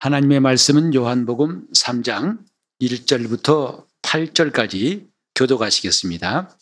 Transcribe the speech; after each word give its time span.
하나님의 0.00 0.40
말씀은 0.40 0.94
요한복음 0.94 1.66
3장 1.76 2.38
1절부터 2.80 3.84
8절까지 4.00 5.08
교도가시겠습니다. 5.34 6.56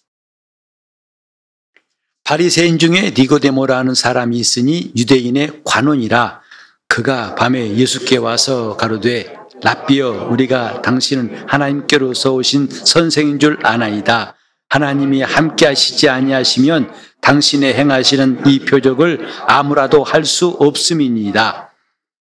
바리새인 2.24 2.80
중에 2.80 3.14
니고데모라는 3.16 3.94
사람이 3.94 4.36
있으니 4.36 4.92
유대인의 4.96 5.60
관원이라 5.64 6.42
그가 6.88 7.36
밤에 7.36 7.76
예수께 7.76 8.16
와서 8.16 8.76
가로되 8.76 9.32
라비여 9.62 10.30
우리가 10.32 10.82
당신은 10.82 11.46
하나님께로서 11.48 12.34
오신 12.34 12.68
선생인 12.68 13.38
줄 13.38 13.64
아나이다. 13.64 14.34
하나님이 14.68 15.22
함께 15.22 15.66
하시지 15.66 16.08
아니하시면 16.08 16.92
당신의 17.20 17.74
행하시는 17.74 18.48
이 18.48 18.58
표적을 18.64 19.28
아무라도 19.46 20.02
할 20.02 20.24
수 20.24 20.48
없음이니이다. 20.48 21.67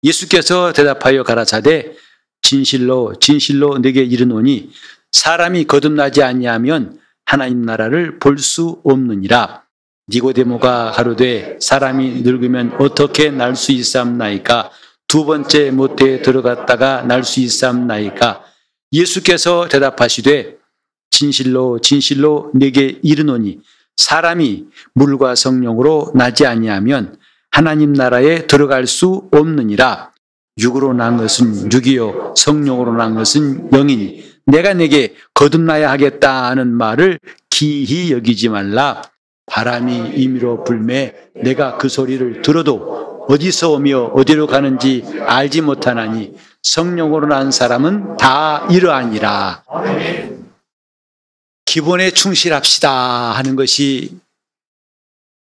예수께서 0.03 0.73
대답하여 0.73 1.23
가라사대 1.23 1.93
진실로 2.43 3.15
진실로 3.21 3.79
내게 3.79 4.03
이르노니 4.03 4.71
사람이 5.13 5.65
거듭나지 5.65 6.23
아니하면 6.23 6.99
하나님 7.25 7.63
나라를 7.63 8.19
볼 8.19 8.39
수 8.39 8.81
없느니라. 8.85 9.65
니고데모가 10.11 10.93
가로되 10.93 11.59
사람이 11.61 12.23
늙으면 12.23 12.77
어떻게 12.79 13.31
날 13.31 13.55
수 13.57 13.73
있삼나이까? 13.73 14.71
두 15.07 15.25
번째 15.25 15.71
못에 15.71 16.23
들어갔다가 16.23 17.03
날 17.03 17.25
수 17.25 17.41
있삼나이까? 17.41 18.45
예수께서 18.93 19.69
대답하시되 19.69 20.57
진실로 21.11 21.79
진실로 21.81 22.51
내게 22.55 22.99
이르노니 23.03 23.61
사람이 23.97 24.67
물과 24.95 25.35
성령으로 25.35 26.13
나지 26.15 26.47
아니하면 26.47 27.19
하나님 27.59 27.93
나라에 27.93 28.47
들어갈 28.47 28.87
수 28.87 29.29
없느니라. 29.33 30.13
육으로 30.59 30.93
난 30.93 31.17
것은 31.17 31.73
육이요 31.73 32.35
성령으로 32.37 32.93
난 32.95 33.17
것은 33.17 33.71
영이니 33.73 34.43
내가 34.47 34.75
내게 34.75 35.17
거듭나야 35.35 35.91
하겠다 35.91 36.45
하는 36.45 36.69
말을 36.69 37.19
기히 37.51 38.13
여기지 38.13 38.49
말라. 38.49 39.03
바람이 39.47 40.13
임의로 40.15 40.63
불매 40.63 41.17
내가 41.35 41.79
그 41.79 41.89
소리를 41.89 42.43
들어도 42.43 43.27
어디서 43.29 43.73
오며 43.73 44.05
어디로 44.15 44.47
가는지 44.47 45.03
알지 45.27 45.63
못하나니 45.63 46.37
성령으로 46.63 47.27
난 47.27 47.51
사람은 47.51 48.19
다 48.19 48.69
이러하니라. 48.71 49.65
기본에 51.65 52.13
충실합시다 52.13 53.33
하는 53.33 53.57
것이 53.57 54.17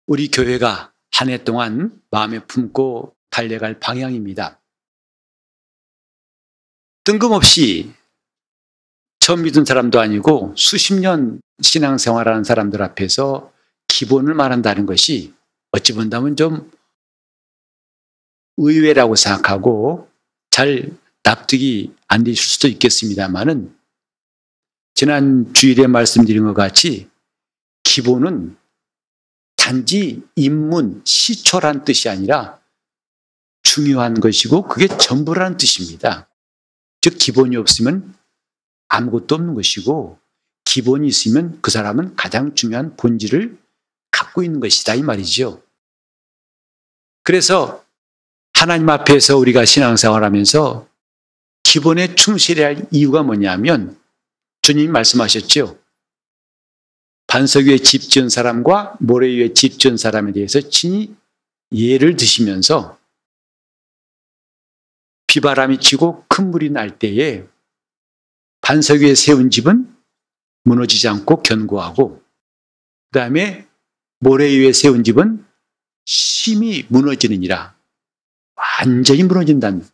우리 0.06 0.30
교회가 0.30 0.92
한 1.12 1.28
해 1.30 1.44
동안 1.44 2.00
마음에 2.10 2.40
품고 2.40 3.14
달려갈 3.30 3.78
방향입니다. 3.80 4.60
뜬금없이 7.04 7.92
처음 9.20 9.42
믿은 9.42 9.64
사람도 9.64 9.98
아니고 10.00 10.54
수십 10.56 10.94
년 10.94 11.40
신앙생활하는 11.62 12.44
사람들 12.44 12.82
앞에서 12.82 13.52
기본을 13.88 14.34
말한다는 14.34 14.86
것이 14.86 15.34
어찌 15.72 15.94
본다면 15.94 16.36
좀 16.36 16.70
의외라고 18.56 19.16
생각하고 19.16 20.08
잘 20.50 20.90
납득이 21.22 21.94
안 22.08 22.24
되실 22.24 22.44
수도 22.44 22.68
있겠습니다만은 22.68 23.76
지난 24.94 25.52
주일에 25.52 25.86
말씀드린 25.86 26.44
것 26.44 26.54
같이 26.54 27.08
기본은 27.82 28.56
단지 29.66 30.22
입문, 30.36 31.02
시초란 31.04 31.84
뜻이 31.84 32.08
아니라 32.08 32.60
중요한 33.64 34.20
것이고 34.20 34.68
그게 34.68 34.86
전부라는 34.86 35.56
뜻입니다. 35.56 36.28
즉 37.00 37.18
기본이 37.18 37.56
없으면 37.56 38.14
아무것도 38.86 39.34
없는 39.34 39.54
것이고 39.54 40.20
기본이 40.62 41.08
있으면 41.08 41.58
그 41.62 41.72
사람은 41.72 42.14
가장 42.14 42.54
중요한 42.54 42.94
본질을 42.96 43.58
갖고 44.12 44.44
있는 44.44 44.60
것이다 44.60 44.94
이 44.94 45.02
말이죠. 45.02 45.60
그래서 47.24 47.84
하나님 48.52 48.88
앞에서 48.88 49.36
우리가 49.36 49.64
신앙생활 49.64 50.22
하면서 50.22 50.86
기본에 51.64 52.14
충실해야 52.14 52.66
할 52.68 52.86
이유가 52.92 53.24
뭐냐면 53.24 53.98
주님 54.62 54.92
말씀하셨죠. 54.92 55.76
반석 57.36 57.66
위에 57.66 57.76
집 57.76 58.00
지은 58.00 58.30
사람과 58.30 58.96
모래 58.98 59.28
위에 59.28 59.52
집 59.52 59.78
지은 59.78 59.98
사람에 59.98 60.32
대해서 60.32 60.58
친히 60.58 61.14
예를 61.70 62.16
드시면서 62.16 62.98
비바람이 65.26 65.78
치고 65.78 66.24
큰 66.30 66.50
물이 66.50 66.70
날 66.70 66.98
때에 66.98 67.44
반석 68.62 69.00
위에 69.00 69.14
세운 69.14 69.50
집은 69.50 69.94
무너지지 70.64 71.08
않고 71.08 71.42
견고하고 71.42 72.22
그 73.10 73.18
다음에 73.18 73.68
모래 74.18 74.46
위에 74.46 74.72
세운 74.72 75.04
집은 75.04 75.44
심히 76.06 76.86
무너지느니라 76.88 77.76
완전히 78.80 79.24
무너진다는 79.24 79.84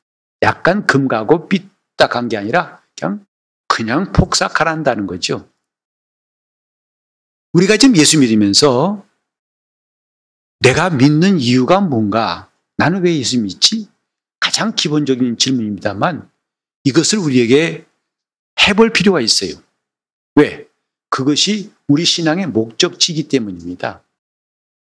약간 0.42 0.86
금가고 0.86 1.48
삐딱한 1.48 2.28
게 2.28 2.36
아니라 2.36 2.80
그냥 2.94 3.26
그냥 3.66 4.12
폭삭하란다는 4.12 5.08
거죠. 5.08 5.51
우리가 7.52 7.76
지금 7.76 7.96
예수 7.96 8.18
믿으면서 8.18 9.04
내가 10.60 10.90
믿는 10.90 11.38
이유가 11.38 11.80
뭔가? 11.80 12.50
나는 12.76 13.02
왜 13.02 13.16
예수 13.16 13.40
믿지? 13.40 13.88
가장 14.40 14.74
기본적인 14.74 15.36
질문입니다만 15.36 16.30
이것을 16.84 17.18
우리에게 17.18 17.84
해볼 18.66 18.92
필요가 18.92 19.20
있어요. 19.20 19.54
왜? 20.34 20.66
그것이 21.10 21.70
우리 21.88 22.04
신앙의 22.04 22.46
목적지이기 22.46 23.28
때문입니다. 23.28 24.02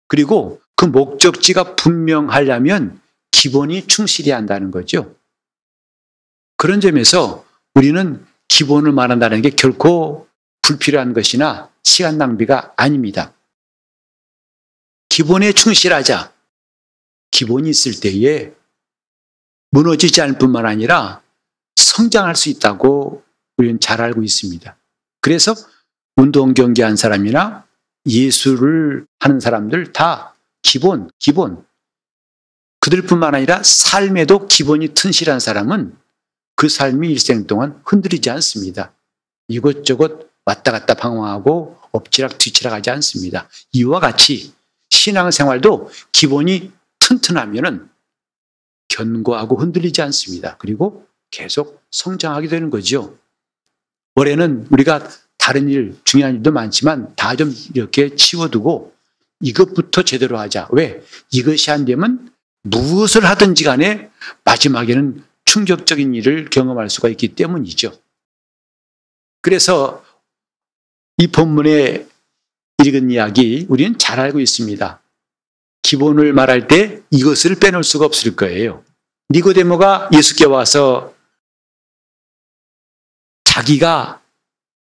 그리고 0.07 0.61
그 0.75 0.85
목적지가 0.85 1.75
분명하려면 1.75 3.01
기본이 3.31 3.85
충실해야 3.87 4.37
한다는 4.37 4.71
거죠. 4.71 5.15
그런 6.57 6.79
점에서 6.79 7.45
우리는 7.73 8.25
기본을 8.47 8.93
말한다는 8.93 9.41
게 9.41 9.49
결코 9.49 10.24
불필요한 10.65 11.13
것이나 11.13 11.69
시간 11.83 12.17
낭비가 12.17 12.73
아닙니다. 12.75 13.35
기본에 15.09 15.53
충실하자. 15.53 16.33
기본이 17.29 17.69
있을 17.69 17.99
때에 17.99 18.51
무너지지 19.69 20.21
않을 20.21 20.39
뿐만 20.39 20.65
아니라 20.65 21.21
성장할 21.75 22.35
수 22.35 22.49
있다고 22.49 23.23
우리는 23.57 23.79
잘 23.79 24.01
알고 24.01 24.23
있습니다. 24.23 24.75
그래서 25.21 25.53
운동 26.15 26.55
경기한 26.55 26.95
사람이나 26.95 27.67
예술을 28.07 29.05
하는 29.19 29.39
사람들 29.39 29.93
다 29.93 30.33
기본, 30.63 31.11
기본. 31.19 31.63
그들뿐만 32.79 33.35
아니라 33.35 33.61
삶에도 33.63 34.47
기본이 34.47 34.89
튼실한 34.95 35.39
사람은 35.39 35.95
그 36.55 36.69
삶이 36.69 37.11
일생 37.11 37.45
동안 37.45 37.79
흔들리지 37.85 38.31
않습니다. 38.31 38.93
이것저것 39.47 40.34
왔다 40.45 40.71
갔다 40.71 40.93
방황하고 40.93 41.79
엎치락 41.91 42.37
뒤치락 42.37 42.73
하지 42.73 42.89
않습니다. 42.91 43.49
이와 43.71 43.99
같이 43.99 44.53
신앙생활도 44.89 45.89
기본이 46.11 46.71
튼튼하면은 46.99 47.89
견고하고 48.87 49.57
흔들리지 49.57 50.01
않습니다. 50.03 50.57
그리고 50.57 51.07
계속 51.31 51.83
성장하게 51.91 52.47
되는 52.47 52.69
거죠. 52.69 53.17
올해는 54.15 54.67
우리가 54.69 55.09
다른 55.37 55.67
일, 55.69 55.97
중요한 56.05 56.35
일도 56.35 56.51
많지만 56.51 57.15
다 57.15 57.35
좀 57.35 57.53
이렇게 57.73 58.15
치워두고 58.15 58.93
이것부터 59.41 60.03
제대로 60.03 60.39
하자. 60.39 60.69
왜? 60.71 61.03
이것이 61.31 61.71
안 61.71 61.85
되면 61.85 62.31
무엇을 62.63 63.25
하든지 63.25 63.63
간에 63.63 64.09
마지막에는 64.43 65.23
충격적인 65.45 66.15
일을 66.15 66.49
경험할 66.49 66.89
수가 66.89 67.09
있기 67.09 67.35
때문이죠. 67.35 67.91
그래서 69.41 70.04
이 71.17 71.27
본문에 71.27 72.05
읽은 72.83 73.09
이야기 73.09 73.65
우리는 73.69 73.97
잘 73.97 74.19
알고 74.19 74.39
있습니다. 74.39 75.01
기본을 75.81 76.33
말할 76.33 76.67
때 76.67 77.01
이것을 77.11 77.55
빼놓을 77.55 77.83
수가 77.83 78.05
없을 78.05 78.35
거예요. 78.35 78.83
니고데모가 79.29 80.09
예수께 80.13 80.45
와서 80.45 81.13
자기가 83.43 84.21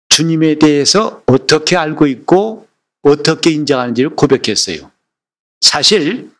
주님에 0.08 0.56
대해서 0.56 1.22
어떻게 1.26 1.76
알고 1.76 2.06
있고 2.06 2.68
어떻게 3.02 3.50
인정하는지를 3.50 4.14
고백했어요. 4.14 4.90
사실 5.60 6.30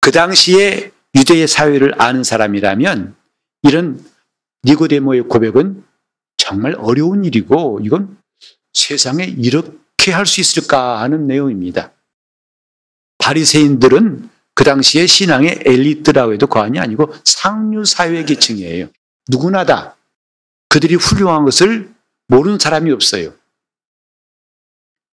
그 0.00 0.10
당시에 0.10 0.90
유대의 1.14 1.48
사회를 1.48 2.00
아는 2.00 2.24
사람이라면 2.24 3.14
이런 3.62 4.04
니고데모의 4.64 5.22
고백은 5.22 5.84
정말 6.36 6.74
어려운 6.78 7.24
일이고 7.24 7.80
이건 7.82 8.19
세상에 8.72 9.24
이렇게 9.24 10.12
할 10.12 10.26
수 10.26 10.40
있을까 10.40 11.00
하는 11.00 11.26
내용입니다. 11.26 11.92
바리새인들은 13.18 14.30
그 14.54 14.64
당시에 14.64 15.06
신앙의 15.06 15.62
엘리트라고 15.64 16.32
해도 16.32 16.46
과언이 16.46 16.78
아니고 16.78 17.14
상류 17.24 17.84
사회 17.84 18.24
계층이에요. 18.24 18.88
누구나 19.28 19.64
다 19.64 19.96
그들이 20.68 20.94
훌륭한 20.94 21.44
것을 21.44 21.92
모르는 22.28 22.58
사람이 22.58 22.90
없어요. 22.92 23.34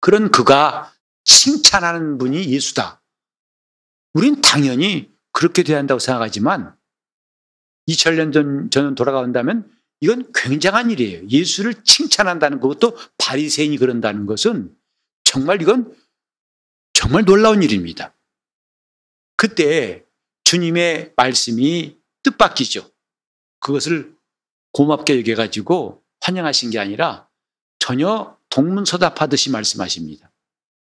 그런 0.00 0.30
그가 0.30 0.92
칭찬하는 1.24 2.18
분이 2.18 2.50
예수다. 2.50 3.00
우린 4.14 4.40
당연히 4.40 5.10
그렇게 5.32 5.62
돼야 5.62 5.78
한다고 5.78 5.98
생각하지만 5.98 6.74
2000년 7.88 8.32
전, 8.32 8.70
저는 8.70 8.94
돌아간다면 8.94 9.70
이건 10.00 10.30
굉장한 10.34 10.90
일이에요. 10.90 11.26
예수를 11.28 11.82
칭찬한다는 11.84 12.60
것도 12.60 12.96
바리새인이 13.18 13.76
그런다는 13.78 14.26
것은 14.26 14.74
정말 15.24 15.60
이건 15.60 15.94
정말 16.92 17.24
놀라운 17.24 17.62
일입니다. 17.62 18.14
그때 19.36 20.04
주님의 20.44 21.12
말씀이 21.16 21.96
뜻밖이죠. 22.22 22.90
그것을 23.60 24.14
고맙게 24.72 25.18
여겨가지고 25.18 26.02
환영하신 26.20 26.70
게 26.70 26.78
아니라 26.78 27.28
전혀 27.78 28.36
동문서답하듯이 28.50 29.50
말씀하십니다. 29.50 30.30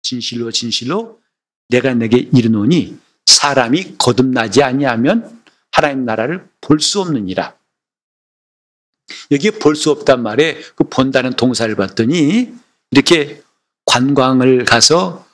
진실로 0.02 0.50
진실로 0.50 1.20
내가 1.68 1.94
내게 1.94 2.18
이르노니 2.18 2.98
사람이 3.26 3.96
거듭나지 3.98 4.62
아니하면 4.62 5.42
하나님 5.70 6.04
나라를 6.04 6.48
볼 6.60 6.80
수 6.80 7.00
없느니라. 7.00 7.56
여기에 9.30 9.52
볼 9.52 9.74
수 9.74 9.90
없단 9.90 10.22
말에 10.22 10.60
그 10.76 10.84
본다는 10.84 11.32
동사를 11.32 11.74
봤더니 11.74 12.52
이렇게 12.90 13.42
관광을 13.86 14.64
가서 14.64 15.26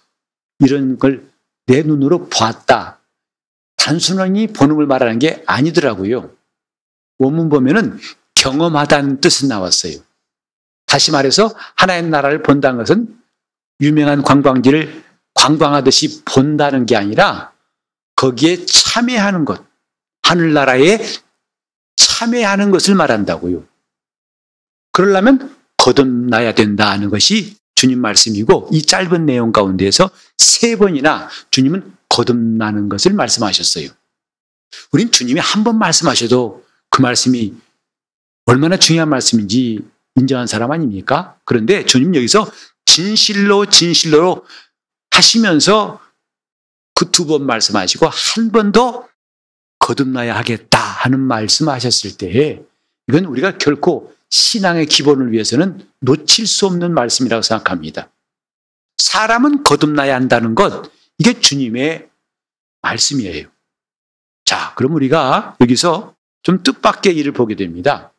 이런 0.60 0.98
걸 0.98 1.28
내 1.68 1.82
눈으로 1.82 2.28
보았다. 2.28 2.98
단순히 3.76 4.46
보는 4.48 4.74
걸 4.76 4.86
말하는 4.86 5.18
게 5.18 5.44
아니더라고요. 5.46 6.34
원문 7.18 7.50
보면은 7.50 8.00
경험하다는 8.34 9.20
뜻은 9.20 9.48
나왔어요. 9.48 9.98
다시 10.86 11.12
말해서 11.12 11.54
하나님 11.76 12.08
나라를 12.08 12.42
본다는 12.42 12.78
것은 12.78 13.20
유명한 13.82 14.22
관광지를 14.22 15.04
관광하듯이 15.34 16.24
본다는 16.24 16.86
게 16.86 16.96
아니라 16.96 17.52
거기에 18.16 18.64
참여하는 18.64 19.44
것, 19.44 19.62
하늘나라에 20.22 20.98
참여하는 22.18 22.70
것을 22.72 22.96
말한다고요. 22.96 23.64
그러려면 24.92 25.54
거듭나야 25.76 26.54
된다는 26.54 27.10
것이 27.10 27.56
주님 27.76 28.00
말씀이고 28.00 28.70
이 28.72 28.82
짧은 28.82 29.24
내용 29.24 29.52
가운데에서 29.52 30.10
세 30.36 30.76
번이나 30.76 31.28
주님은 31.50 31.94
거듭나는 32.08 32.88
것을 32.88 33.12
말씀하셨어요. 33.12 33.90
우린 34.90 35.12
주님이 35.12 35.38
한 35.38 35.62
번 35.62 35.78
말씀하셔도 35.78 36.64
그 36.90 37.02
말씀이 37.02 37.54
얼마나 38.46 38.76
중요한 38.76 39.08
말씀인지 39.10 39.80
인정한 40.16 40.48
사람 40.48 40.72
아닙니까? 40.72 41.36
그런데 41.44 41.84
주님 41.84 42.16
여기서 42.16 42.50
진실로 42.84 43.66
진실로 43.66 44.44
하시면서 45.12 46.00
그 46.94 47.12
두 47.12 47.26
번 47.26 47.46
말씀하시고 47.46 48.08
한 48.08 48.50
번 48.50 48.72
더 48.72 49.06
거듭나야 49.88 50.36
하겠다 50.36 50.78
하는 50.78 51.18
말씀하셨을 51.20 52.18
때에 52.18 52.60
이건 53.08 53.24
우리가 53.24 53.56
결코 53.56 54.14
신앙의 54.28 54.84
기본을 54.84 55.32
위해서는 55.32 55.80
놓칠 56.00 56.46
수 56.46 56.66
없는 56.66 56.92
말씀이라고 56.92 57.40
생각합니다. 57.40 58.10
사람은 58.98 59.62
거듭나야 59.62 60.14
한다는 60.14 60.54
것, 60.54 60.92
이게 61.16 61.40
주님의 61.40 62.10
말씀이에요. 62.82 63.48
자, 64.44 64.74
그럼 64.74 64.92
우리가 64.94 65.56
여기서 65.60 66.14
좀 66.42 66.62
뜻밖의 66.62 67.16
일을 67.16 67.32
보게 67.32 67.56
됩니다. 67.56 68.12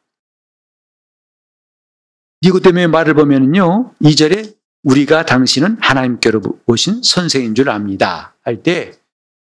니고데모의 2.42 2.88
말을 2.88 3.14
보면요. 3.14 3.94
2절에 4.02 4.56
우리가 4.84 5.26
당신은 5.26 5.78
하나님께로 5.82 6.42
오신 6.66 7.04
선생인 7.04 7.54
줄 7.54 7.70
압니다. 7.70 8.34
할 8.42 8.64
때 8.64 8.99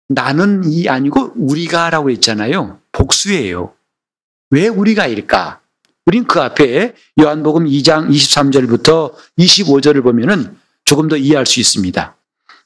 나는 0.10 0.64
이 0.66 0.90
아니고 0.90 1.34
우리가라고 1.36 2.10
했잖아요. 2.12 2.80
복수예요. 2.92 3.74
왜 4.50 4.68
우리가일까? 4.68 5.62
우린 6.08 6.26
그 6.26 6.42
앞에 6.42 6.96
요한복음 7.22 7.66
2장 7.66 8.10
23절부터 8.10 9.14
25절을 9.38 10.02
보면은 10.02 10.58
조금 10.84 11.08
더 11.08 11.16
이해할 11.16 11.46
수 11.46 11.60
있습니다. 11.60 12.16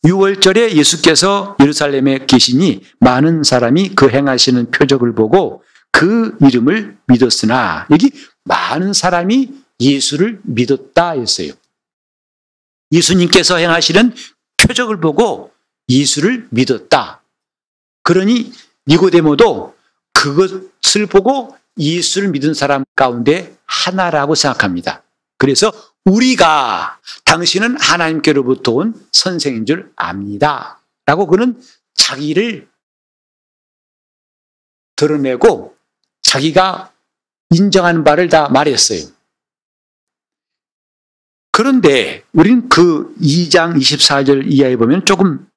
6월절에 0.05 0.71
예수께서 0.75 1.57
예루살렘에 1.59 2.25
계시니 2.25 2.83
많은 2.99 3.43
사람이 3.43 3.89
그 3.95 4.09
행하시는 4.09 4.71
표적을 4.71 5.13
보고 5.13 5.63
그 5.91 6.37
이름을 6.41 6.97
믿었으나 7.07 7.87
여기 7.91 8.11
많은 8.45 8.93
사람이 8.93 9.49
예수를 9.81 10.39
믿었다 10.43 11.11
했어요. 11.11 11.51
예수님께서 12.93 13.57
행하시는 13.57 14.13
표적을 14.57 15.01
보고 15.01 15.51
예수를 15.89 16.47
믿었다. 16.49 17.22
그러니 18.03 18.51
니고데모도 18.88 19.75
그것을 20.13 21.05
보고 21.09 21.55
예수를 21.77 22.29
믿은 22.29 22.53
사람 22.53 22.83
가운데 22.95 23.57
하나라고 23.65 24.35
생각합니다. 24.35 25.03
그래서 25.38 25.71
우리가 26.05 27.00
당신은 27.25 27.79
하나님께로부터 27.79 28.71
온 28.73 29.07
선생인 29.11 29.65
줄 29.65 29.91
압니다. 29.95 30.81
라고 31.05 31.27
그는 31.27 31.61
자기를 31.95 32.67
드러내고 34.95 35.75
자기가 36.21 36.91
인정하는 37.50 38.03
바를 38.03 38.29
다 38.29 38.50
말했어요. 38.50 39.07
그런데 41.51 42.23
우리는 42.33 42.67
그 42.67 43.13
2장 43.21 43.77
24절 43.77 44.51
이하에 44.51 44.75
보면 44.75 45.05
조금 45.05 45.47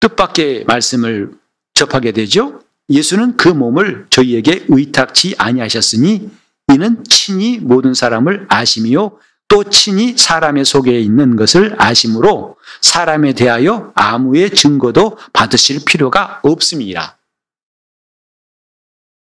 뜻밖의 0.00 0.64
말씀을 0.64 1.32
접하게 1.74 2.12
되죠. 2.12 2.60
예수는 2.88 3.36
그 3.36 3.48
몸을 3.48 4.06
저희에게 4.10 4.66
의탁치 4.68 5.34
아니하셨으니 5.38 6.30
이는 6.72 7.04
친히 7.04 7.58
모든 7.58 7.94
사람을 7.94 8.46
아심이요 8.48 9.18
또 9.48 9.64
친히 9.64 10.16
사람의 10.16 10.64
속에 10.64 10.98
있는 10.98 11.36
것을 11.36 11.74
아심으로 11.78 12.56
사람에 12.80 13.34
대하여 13.34 13.92
아무의 13.94 14.50
증거도 14.50 15.18
받으실 15.32 15.80
필요가 15.84 16.40
없습니다. 16.42 17.18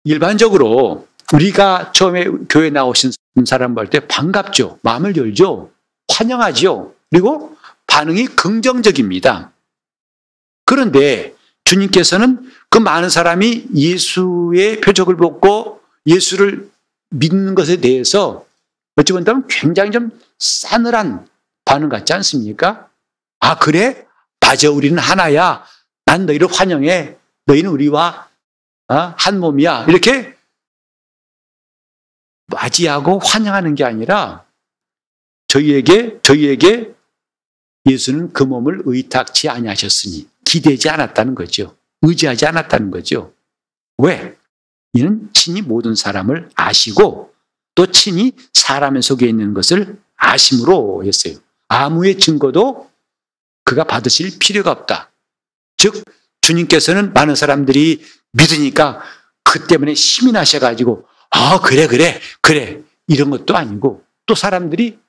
일반적으로 0.03 1.07
우리가 1.33 1.91
처음에 1.91 2.25
교회 2.49 2.69
나오신 2.69 3.11
사람 3.45 3.73
볼 3.73 3.89
때 3.89 3.99
반갑죠. 4.07 4.79
마음을 4.83 5.17
열죠. 5.17 5.71
환영하죠. 6.11 6.93
그리고 7.09 7.57
반응이 7.87 8.27
긍정적입니다. 8.27 9.51
그런데 10.65 11.34
주님께서는 11.65 12.51
그 12.69 12.77
많은 12.77 13.09
사람이 13.09 13.67
예수의 13.75 14.81
표적을 14.81 15.17
보고 15.17 15.81
예수를 16.05 16.69
믿는 17.09 17.55
것에 17.55 17.77
대해서 17.77 18.45
어찌 18.95 19.13
본다면 19.13 19.45
굉장히 19.49 19.91
좀 19.91 20.11
싸늘한 20.39 21.27
반응 21.65 21.89
같지 21.89 22.13
않습니까? 22.13 22.89
아, 23.39 23.57
그래? 23.57 24.05
맞아, 24.39 24.69
우리는 24.69 24.97
하나야. 24.97 25.65
난 26.05 26.25
너희를 26.25 26.47
환영해. 26.51 27.17
너희는 27.45 27.71
우리와 27.71 28.29
어? 28.87 28.95
한 29.17 29.39
몸이야. 29.39 29.85
이렇게 29.89 30.35
맞이하고 32.47 33.19
환영하는 33.19 33.73
게 33.73 33.83
아니라 33.83 34.45
저희에게 35.47 36.19
저희에게 36.21 36.93
예수는 37.87 38.33
그 38.33 38.43
몸을 38.43 38.83
의탁치 38.85 39.49
아니하셨으니 39.49 40.27
기대지 40.45 40.89
않았다는 40.89 41.35
거죠. 41.35 41.75
의지하지 42.01 42.45
않았다는 42.45 42.91
거죠. 42.91 43.33
왜? 43.97 44.37
이는 44.93 45.29
친히 45.33 45.61
모든 45.61 45.95
사람을 45.95 46.49
아시고 46.55 47.33
또 47.75 47.91
친히 47.91 48.31
사람의 48.53 49.01
속에 49.01 49.27
있는 49.27 49.53
것을 49.53 49.97
아심으로 50.15 51.03
했어요. 51.05 51.35
아무의 51.67 52.17
증거도 52.17 52.89
그가 53.65 53.83
받으실 53.83 54.39
필요가 54.39 54.71
없다. 54.71 55.11
즉, 55.77 56.03
주님께서는 56.41 57.13
많은 57.13 57.35
사람들이 57.35 58.05
믿으니까 58.31 59.01
그 59.43 59.67
때문에 59.67 59.93
힘이 59.93 60.31
나셔가지고, 60.31 61.05
아, 61.31 61.59
그래, 61.59 61.87
그래, 61.87 62.19
그래. 62.41 62.81
이런 63.07 63.29
것도 63.29 63.57
아니고, 63.57 64.03
또 64.25 64.35
사람들이 64.35 64.99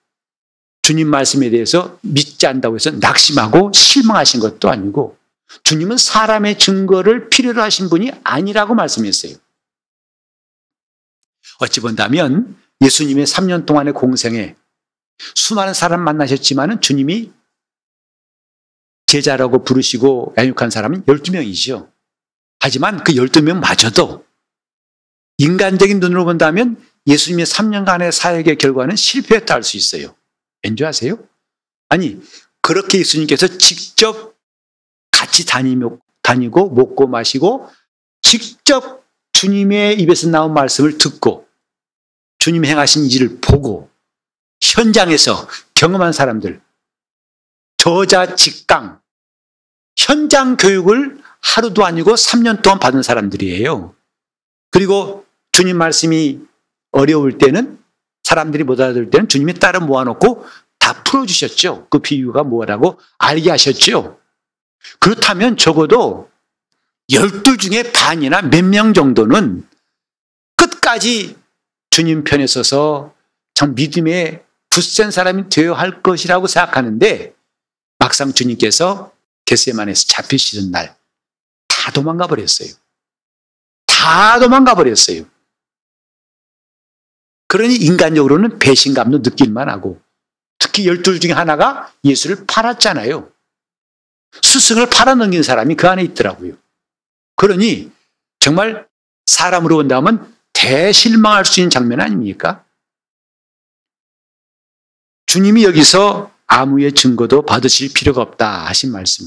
주님 0.82 1.08
말씀에 1.08 1.50
대해서 1.50 1.98
믿지 2.02 2.46
않다고 2.46 2.76
해서 2.76 2.90
낙심하고 2.90 3.72
실망하신 3.72 4.40
것도 4.40 4.70
아니고, 4.70 5.16
주님은 5.62 5.96
사람의 5.96 6.58
증거를 6.58 7.28
필요로 7.28 7.62
하신 7.62 7.88
분이 7.88 8.12
아니라고 8.24 8.74
말씀했어요. 8.74 9.36
어찌 11.58 11.80
본다면 11.80 12.60
예수님의 12.82 13.26
3년 13.26 13.66
동안의 13.66 13.94
공생에 13.94 14.56
수많은 15.34 15.72
사람 15.72 16.02
만나셨지만 16.02 16.80
주님이 16.80 17.32
제자라고 19.06 19.64
부르시고 19.64 20.34
양육한 20.36 20.70
사람은 20.70 21.04
12명이죠. 21.04 21.90
하지만 22.60 23.02
그 23.04 23.12
12명 23.12 23.60
마저도 23.60 24.26
인간적인 25.38 26.00
눈으로 26.00 26.24
본다면 26.24 26.82
예수님의 27.06 27.46
3년간의 27.46 28.10
사역의 28.10 28.56
결과는 28.58 28.96
실패했다 28.96 29.54
할 29.54 29.62
수 29.62 29.76
있어요. 29.76 30.16
왠지 30.62 30.84
아세요? 30.84 31.18
아니, 31.88 32.20
그렇게 32.60 32.98
예수님께서 32.98 33.46
직접 33.58 34.35
같이 35.16 35.46
다니며, 35.46 35.98
다니고 36.22 36.70
먹고 36.70 37.06
마시고 37.06 37.68
직접 38.20 39.04
주님의 39.32 39.98
입에서 40.00 40.28
나온 40.28 40.52
말씀을 40.52 40.98
듣고 40.98 41.48
주님 42.38 42.64
행하신 42.64 43.06
일을 43.06 43.38
보고 43.40 43.90
현장에서 44.60 45.48
경험한 45.74 46.12
사람들, 46.12 46.60
저자 47.78 48.34
직강, 48.34 49.00
현장 49.96 50.56
교육을 50.56 51.18
하루도 51.40 51.84
아니고 51.84 52.12
3년 52.12 52.62
동안 52.62 52.78
받은 52.78 53.02
사람들이에요. 53.02 53.94
그리고 54.70 55.24
주님 55.52 55.78
말씀이 55.78 56.40
어려울 56.90 57.38
때는 57.38 57.82
사람들이 58.22 58.64
못 58.64 58.80
알아들 58.80 59.10
때는 59.10 59.28
주님이 59.28 59.54
따로 59.54 59.80
모아놓고 59.80 60.44
다 60.78 61.02
풀어주셨죠. 61.04 61.86
그 61.88 62.00
비유가 62.00 62.42
뭐라고 62.42 62.98
알게 63.18 63.50
하셨죠. 63.50 64.18
그렇다면 64.98 65.56
적어도 65.56 66.30
열두 67.12 67.56
중에 67.56 67.92
반이나 67.92 68.42
몇 68.42 68.64
명 68.64 68.94
정도는 68.94 69.66
끝까지 70.56 71.36
주님 71.90 72.24
편에 72.24 72.46
서서 72.46 73.14
참 73.54 73.74
믿음의 73.74 74.44
굳센 74.70 75.10
사람이 75.10 75.48
되어야 75.48 75.74
할 75.78 76.02
것이라고 76.02 76.46
생각하는데 76.46 77.34
막상 77.98 78.32
주님께서 78.32 79.12
겟세만에서 79.44 80.04
잡히시는 80.08 80.70
날 80.70 80.96
다 81.86 81.92
도망가 81.92 82.26
버렸어요. 82.26 82.68
다 83.86 84.40
도망가 84.40 84.74
버렸어요. 84.74 85.24
그러니 87.46 87.76
인간적으로는 87.76 88.58
배신감도 88.58 89.22
느낄 89.22 89.52
만 89.52 89.68
하고 89.68 90.02
특히 90.58 90.84
열둘 90.88 91.20
중에 91.20 91.30
하나가 91.30 91.92
예수를 92.02 92.44
팔았잖아요. 92.44 93.30
스승을 94.42 94.88
팔아넘긴 94.90 95.42
사람이 95.42 95.76
그 95.76 95.88
안에 95.88 96.02
있더라고요. 96.04 96.54
그러니 97.36 97.90
정말 98.38 98.86
사람으로 99.26 99.76
본다면 99.76 100.34
대실망할 100.52 101.44
수 101.44 101.60
있는 101.60 101.70
장면 101.70 102.00
아닙니까? 102.00 102.64
주님이 105.26 105.64
여기서 105.64 106.32
아무의 106.46 106.92
증거도 106.92 107.42
받으실 107.42 107.92
필요가 107.92 108.22
없다 108.22 108.66
하신 108.66 108.92
말씀. 108.92 109.26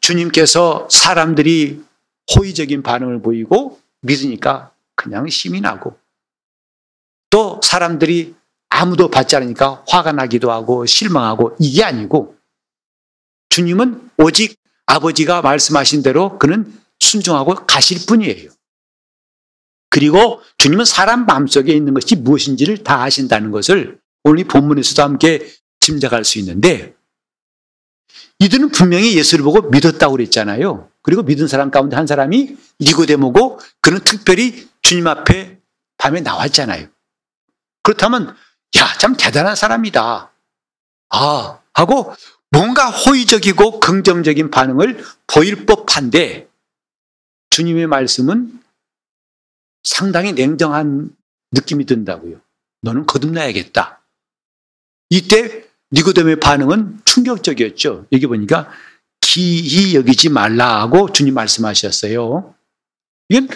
주님께서 0.00 0.88
사람들이 0.90 1.82
호의적인 2.34 2.82
반응을 2.82 3.22
보이고 3.22 3.80
믿으니까 4.02 4.72
그냥 4.94 5.26
힘이 5.26 5.60
나고 5.60 5.98
또 7.30 7.60
사람들이 7.64 8.34
아무도 8.68 9.10
받지 9.10 9.36
않으니까 9.36 9.84
화가 9.88 10.12
나기도 10.12 10.52
하고 10.52 10.86
실망하고 10.86 11.56
이게 11.58 11.82
아니고 11.82 12.36
주님은 13.50 14.10
오직 14.16 14.58
아버지가 14.86 15.42
말씀하신 15.42 16.02
대로 16.02 16.38
그는 16.38 16.72
순종하고 16.98 17.54
가실 17.66 18.06
뿐이에요. 18.06 18.50
그리고 19.90 20.40
주님은 20.58 20.84
사람 20.84 21.26
마음속에 21.26 21.72
있는 21.72 21.94
것이 21.94 22.16
무엇인지를 22.16 22.84
다 22.84 23.02
아신다는 23.02 23.50
것을 23.50 23.98
오늘 24.24 24.40
이 24.40 24.44
본문에서도 24.44 25.02
함께 25.02 25.50
짐작할 25.80 26.24
수 26.24 26.38
있는데 26.38 26.94
이들은 28.38 28.70
분명히 28.70 29.16
예수를 29.16 29.44
보고 29.44 29.68
믿었다고 29.68 30.12
그랬잖아요. 30.12 30.88
그리고 31.02 31.22
믿은 31.22 31.48
사람 31.48 31.70
가운데 31.70 31.96
한 31.96 32.06
사람이 32.06 32.56
니고데모고 32.80 33.60
그는 33.80 34.00
특별히 34.04 34.68
주님 34.82 35.06
앞에 35.06 35.58
밤에 35.98 36.20
나왔잖아요. 36.20 36.88
그렇다면 37.82 38.34
야, 38.78 38.98
참 38.98 39.16
대단한 39.16 39.56
사람이다. 39.56 40.32
아, 41.10 41.58
하고 41.74 42.14
뭔가 42.50 42.90
호의적이고 42.90 43.80
긍정적인 43.80 44.50
반응을 44.50 45.04
보일 45.26 45.66
법한데 45.66 46.48
주님의 47.50 47.86
말씀은 47.86 48.60
상당히 49.84 50.32
냉정한 50.32 51.14
느낌이 51.52 51.86
든다고요. 51.86 52.40
너는 52.82 53.06
거듭나야겠다. 53.06 54.00
이때 55.10 55.64
니고데모의 55.92 56.38
반응은 56.40 57.00
충격적이었죠. 57.04 58.06
여기 58.12 58.26
보니까 58.26 58.70
기히 59.20 59.94
여기지 59.94 60.28
말라고 60.28 61.12
주님 61.12 61.34
말씀하셨어요. 61.34 62.54
이건 63.28 63.48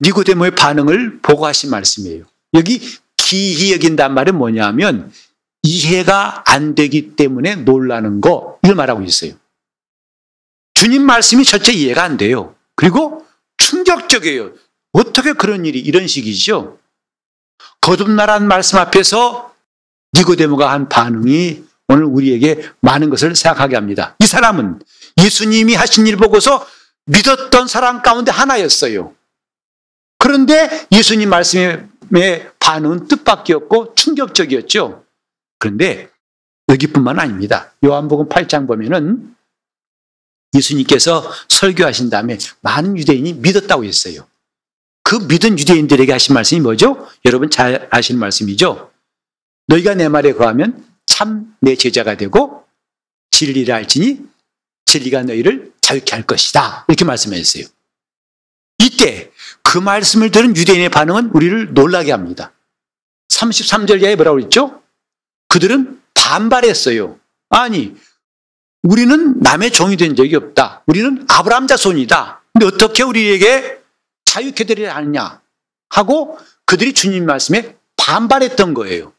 니고데모의 0.00 0.54
반응을 0.54 1.20
보고 1.20 1.46
하신 1.46 1.70
말씀이에요. 1.70 2.24
여기 2.54 2.80
기히 3.16 3.72
여긴단 3.72 4.14
말은 4.14 4.36
뭐냐면 4.36 5.12
이해가 5.62 6.44
안 6.46 6.74
되기 6.74 7.16
때문에 7.16 7.56
놀라는 7.56 8.20
거 8.20 8.58
이걸 8.62 8.76
말하고 8.76 9.02
있어요. 9.02 9.32
주님 10.74 11.02
말씀이 11.02 11.44
첫째 11.44 11.72
이해가 11.72 12.02
안 12.04 12.16
돼요. 12.16 12.54
그리고 12.76 13.26
충격적이에요. 13.56 14.52
어떻게 14.92 15.32
그런 15.32 15.66
일이 15.66 15.80
이런 15.80 16.06
식이죠? 16.06 16.78
거듭나란 17.80 18.46
말씀 18.46 18.78
앞에서 18.78 19.54
니고데모가 20.14 20.70
한 20.70 20.88
반응이 20.88 21.64
오늘 21.88 22.04
우리에게 22.04 22.70
많은 22.80 23.10
것을 23.10 23.34
생각하게 23.34 23.74
합니다. 23.76 24.14
이 24.20 24.26
사람은 24.26 24.80
예수님이 25.22 25.74
하신 25.74 26.06
일 26.06 26.16
보고서 26.16 26.66
믿었던 27.06 27.66
사람 27.66 28.02
가운데 28.02 28.30
하나였어요. 28.30 29.14
그런데 30.18 30.86
예수님 30.92 31.30
말씀의 31.30 32.50
반응은 32.58 33.08
뜻밖이었고 33.08 33.94
충격적이었죠. 33.94 35.04
그런데 35.58 36.10
여기뿐만 36.68 37.18
아닙니다. 37.18 37.72
요한복음 37.84 38.28
8장 38.28 38.66
보면은 38.66 39.34
예수님께서 40.54 41.30
설교하신 41.48 42.10
다음에 42.10 42.38
많은 42.60 42.96
유대인이 42.96 43.34
믿었다고 43.34 43.84
했어요. 43.84 44.26
그 45.02 45.16
믿은 45.16 45.58
유대인들에게 45.58 46.12
하신 46.12 46.34
말씀이 46.34 46.60
뭐죠? 46.60 47.08
여러분 47.24 47.50
잘 47.50 47.88
아시는 47.90 48.20
말씀이죠? 48.20 48.90
너희가 49.66 49.94
내 49.94 50.08
말에 50.08 50.32
거하면 50.32 50.86
참 51.06 51.48
내 51.60 51.76
제자가 51.76 52.16
되고 52.16 52.64
진리를 53.30 53.72
알지니 53.74 54.20
진리가 54.86 55.22
너희를 55.24 55.72
자유케 55.80 56.14
할 56.14 56.22
것이다. 56.24 56.84
이렇게 56.88 57.04
말씀하셨어요. 57.04 57.64
이때 58.78 59.30
그 59.62 59.78
말씀을 59.78 60.30
들은 60.30 60.56
유대인의 60.56 60.88
반응은 60.90 61.30
우리를 61.30 61.74
놀라게 61.74 62.12
합니다. 62.12 62.52
33절 63.28 64.02
이하에 64.02 64.16
뭐라고 64.16 64.40
했죠? 64.40 64.82
그들은 65.48 66.00
반발했어요. 66.14 67.18
아니, 67.50 67.94
우리는 68.82 69.40
남의 69.40 69.72
종이 69.72 69.96
된 69.96 70.14
적이 70.14 70.36
없다. 70.36 70.82
우리는 70.86 71.26
아브라함 71.28 71.66
자손이다. 71.66 72.42
근데 72.52 72.66
어떻게 72.66 73.02
우리에게 73.02 73.80
자유케 74.24 74.64
되려 74.64 74.94
하느냐 74.94 75.40
하고 75.88 76.38
그들이 76.66 76.92
주님 76.92 77.26
말씀에 77.26 77.76
반발했던 77.96 78.74
거예요. 78.74 79.12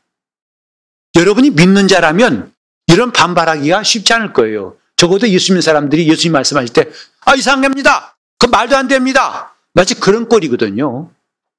여러분이 1.16 1.52
믿는 1.52 1.88
자라면 1.88 2.54
이런 2.88 3.12
반발하기가 3.12 3.84
쉽지 3.84 4.14
않을 4.14 4.34
거예요. 4.34 4.78
적어도 4.96 5.28
예수 5.30 5.52
믿는 5.52 5.62
사람들이 5.62 6.08
예수님 6.08 6.34
말씀하실 6.34 6.74
때, 6.74 6.90
아, 7.26 7.36
이상합니다. 7.36 8.18
그 8.38 8.46
말도 8.46 8.76
안 8.76 8.88
됩니다. 8.88 9.56
마치 9.74 9.96
그런 9.96 10.28
꼴이거든요. 10.28 11.12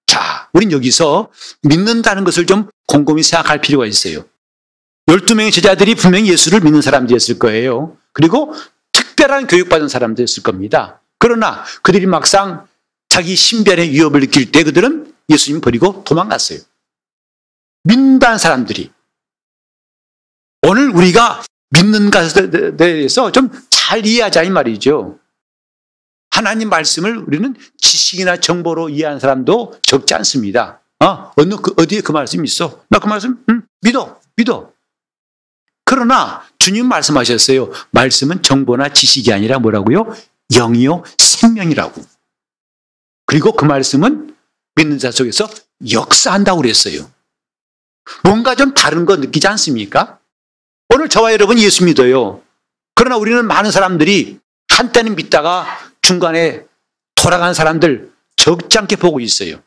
자, 0.07 0.49
우린 0.53 0.73
여기서 0.73 1.31
믿는다는 1.63 2.25
것을 2.25 2.47
좀 2.47 2.69
곰곰이 2.87 3.23
생각할 3.23 3.61
필요가 3.61 3.87
있어요. 3.87 4.25
12명의 5.11 5.53
제자들이 5.53 5.95
분명히 5.97 6.31
예수를 6.31 6.61
믿는 6.61 6.83
사람들이었을 6.83 7.39
거예요. 7.39 7.97
그리고 8.13 8.55
특별한 8.93 9.49
교육받은 9.49 9.89
사람들이었을 9.89 10.43
겁니다. 10.43 11.01
그러나 11.19 11.65
그들이 11.83 12.07
막상 12.07 12.67
자기 13.09 13.35
신변의 13.35 13.91
위협을 13.91 14.21
느낄 14.21 14.53
때 14.53 14.63
그들은 14.63 15.13
예수님 15.29 15.61
버리고 15.61 16.05
도망갔어요. 16.05 16.61
믿는다는 17.85 18.39
사람들이. 18.39 18.93
오늘 20.63 20.91
우리가 20.91 21.43
믿는 21.71 22.11
것에 22.11 22.77
대해서 22.77 23.33
좀 23.33 23.51
잘 23.91 24.07
이해하자 24.07 24.45
이 24.45 24.51
말이죠. 24.51 25.19
하나님 26.31 26.69
말씀을 26.69 27.17
우리는 27.19 27.57
지식이나 27.79 28.37
정보로 28.37 28.89
이해한 28.89 29.19
사람도 29.19 29.81
적지 29.83 30.15
않습니다. 30.15 30.81
어? 31.01 31.33
어느, 31.37 31.57
그, 31.57 31.75
어디에 31.77 32.01
그 32.01 32.13
말씀이 32.13 32.45
있어? 32.47 32.85
나 32.89 33.01
그 33.01 33.09
말씀, 33.09 33.45
응? 33.49 33.63
믿어, 33.81 34.21
믿어. 34.37 34.73
그러나 35.91 36.41
주님 36.59 36.87
말씀하셨어요. 36.87 37.73
말씀은 37.91 38.45
정보나 38.45 38.91
지식이 38.91 39.33
아니라 39.33 39.59
뭐라고요? 39.59 40.15
영이요, 40.53 41.03
생명이라고. 41.19 42.01
그리고 43.27 43.57
그 43.57 43.65
말씀은 43.65 44.37
믿는 44.77 45.01
자 45.01 45.11
속에서 45.11 45.51
역사한다고 45.91 46.61
그랬어요. 46.61 47.11
뭔가 48.23 48.55
좀 48.55 48.73
다른 48.73 49.05
거 49.05 49.17
느끼지 49.17 49.49
않습니까? 49.49 50.21
오늘 50.95 51.09
저와 51.09 51.33
여러분 51.33 51.59
예수 51.59 51.85
믿어요. 51.85 52.41
그러나 52.95 53.17
우리는 53.17 53.45
많은 53.45 53.73
사람들이 53.73 54.39
한때는 54.69 55.17
믿다가 55.17 55.67
중간에 56.03 56.67
돌아간 57.17 57.53
사람들 57.53 58.13
적지 58.37 58.79
않게 58.79 58.95
보고 58.95 59.19
있어요. 59.19 59.61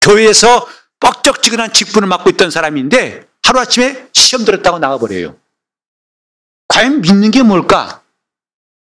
교회에서 0.00 0.68
뻑적지근한 1.00 1.72
직분을 1.72 2.06
맡고 2.06 2.30
있던 2.30 2.52
사람인데 2.52 3.29
하루아침에 3.42 4.08
시험 4.12 4.44
들었다고 4.44 4.78
나가버려요. 4.78 5.36
과연 6.68 7.00
믿는 7.00 7.30
게 7.30 7.42
뭘까? 7.42 8.02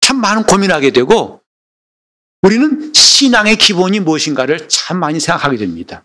참 0.00 0.20
많은 0.20 0.44
고민하게 0.44 0.90
되고 0.90 1.40
우리는 2.42 2.92
신앙의 2.94 3.56
기본이 3.56 4.00
무엇인가를 4.00 4.68
참 4.68 4.99
많이 4.99 5.20
생각하게 5.20 5.56
됩니다. 5.59 6.04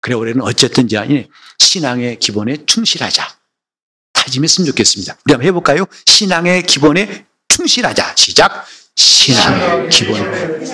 그래 0.00 0.14
우리는 0.14 0.40
어쨌든지 0.42 0.96
아니 0.96 1.28
신앙의 1.58 2.18
기본에 2.18 2.64
충실하자. 2.64 3.36
다짐했으면 4.12 4.66
좋겠습니다. 4.66 5.16
우리 5.24 5.32
한번 5.32 5.48
해볼까요? 5.48 5.84
신앙의 6.06 6.62
기본에 6.62 7.26
충실하자. 7.48 8.14
시작. 8.16 8.64
신앙의 8.94 9.88
기본에 9.90 10.64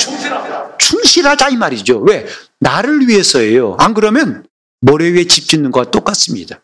충실하자 0.79 1.49
이 1.49 1.57
말이죠. 1.57 2.01
왜? 2.01 2.27
나를 2.61 3.09
위해서예요. 3.09 3.77
안 3.79 3.95
그러면 3.95 4.47
모래 4.81 5.09
위에 5.11 5.27
집 5.27 5.49
짓는 5.49 5.71
것과 5.71 5.91
똑같습니다. 5.91 6.61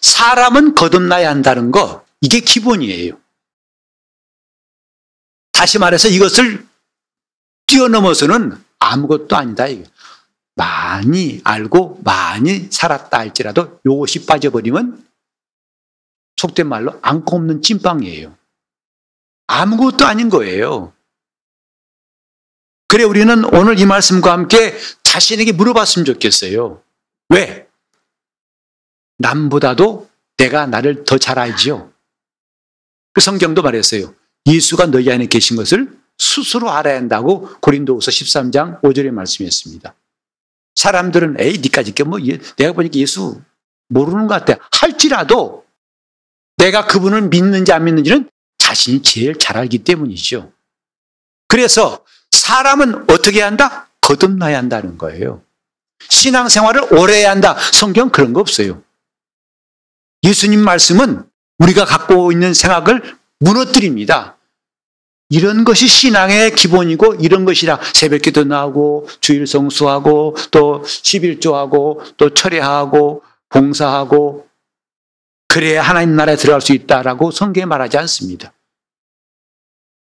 사람은 0.00 0.74
거듭나야 0.74 1.28
한다는 1.28 1.70
거, 1.70 2.04
이게 2.20 2.40
기본이에요. 2.40 3.18
다시 5.52 5.78
말해서 5.78 6.08
이것을 6.08 6.66
뛰어넘어서는 7.66 8.62
아무것도 8.78 9.36
아니다. 9.36 9.64
많이 10.54 11.40
알고 11.44 12.00
많이 12.04 12.68
살았다 12.70 13.18
할지라도 13.18 13.80
이것이 13.84 14.26
빠져버리면 14.26 15.06
속된 16.36 16.68
말로 16.68 16.98
안고 17.02 17.36
없는 17.36 17.62
찐빵이에요. 17.62 18.36
아무것도 19.46 20.06
아닌 20.06 20.28
거예요. 20.28 20.92
그래 22.88 23.04
우리는 23.04 23.44
오늘 23.54 23.78
이 23.78 23.86
말씀과 23.86 24.32
함께 24.32 24.76
자신에게 25.02 25.52
물어봤으면 25.52 26.06
좋겠어요. 26.06 26.82
왜? 27.28 27.67
남보다도 29.18 30.08
내가 30.36 30.66
나를 30.66 31.04
더 31.04 31.18
잘 31.18 31.38
알지요. 31.38 31.92
그 33.12 33.20
성경도 33.20 33.62
말했어요. 33.62 34.14
예수가 34.46 34.86
너희 34.86 35.10
안에 35.10 35.26
계신 35.26 35.56
것을 35.56 35.98
스스로 36.16 36.70
알아야 36.70 36.96
한다고 36.96 37.48
고린도후서 37.60 38.10
13장 38.10 38.80
5절에 38.80 39.10
말씀했습니다. 39.10 39.94
사람들은 40.74 41.36
에이 41.40 41.58
니까지 41.58 41.92
뭐 42.04 42.18
내가 42.56 42.72
보니까 42.72 42.98
예수 42.98 43.40
모르는 43.88 44.26
것 44.28 44.44
같아. 44.44 44.60
할지라도 44.72 45.64
내가 46.56 46.86
그분을 46.86 47.22
믿는지 47.22 47.72
안 47.72 47.84
믿는지는 47.84 48.28
자신이 48.58 49.02
제일 49.02 49.38
잘 49.38 49.56
알기 49.56 49.78
때문이죠. 49.78 50.52
그래서 51.48 52.04
사람은 52.30 53.10
어떻게 53.10 53.42
한다? 53.42 53.88
거듭나야 54.00 54.56
한다는 54.58 54.98
거예요. 54.98 55.42
신앙생활을 56.08 56.94
오래 56.94 57.18
해야 57.20 57.30
한다. 57.30 57.56
성경 57.72 58.10
그런 58.10 58.32
거 58.32 58.40
없어요. 58.40 58.82
예수님 60.22 60.60
말씀은 60.60 61.24
우리가 61.58 61.84
갖고 61.84 62.32
있는 62.32 62.54
생각을 62.54 63.16
무너뜨립니다. 63.40 64.36
이런 65.30 65.64
것이 65.64 65.86
신앙의 65.86 66.54
기본이고 66.54 67.16
이런 67.16 67.44
것이라 67.44 67.80
새벽기도 67.92 68.44
나오고 68.44 69.08
주일 69.20 69.46
성수하고 69.46 70.36
또 70.50 70.82
11조하고 70.82 72.16
또 72.16 72.32
철회하고 72.32 73.22
봉사하고 73.50 74.48
그래야 75.48 75.82
하나님 75.82 76.16
나라에 76.16 76.36
들어갈 76.36 76.60
수 76.60 76.72
있다라고 76.72 77.30
성경에 77.30 77.66
말하지 77.66 77.98
않습니다. 77.98 78.52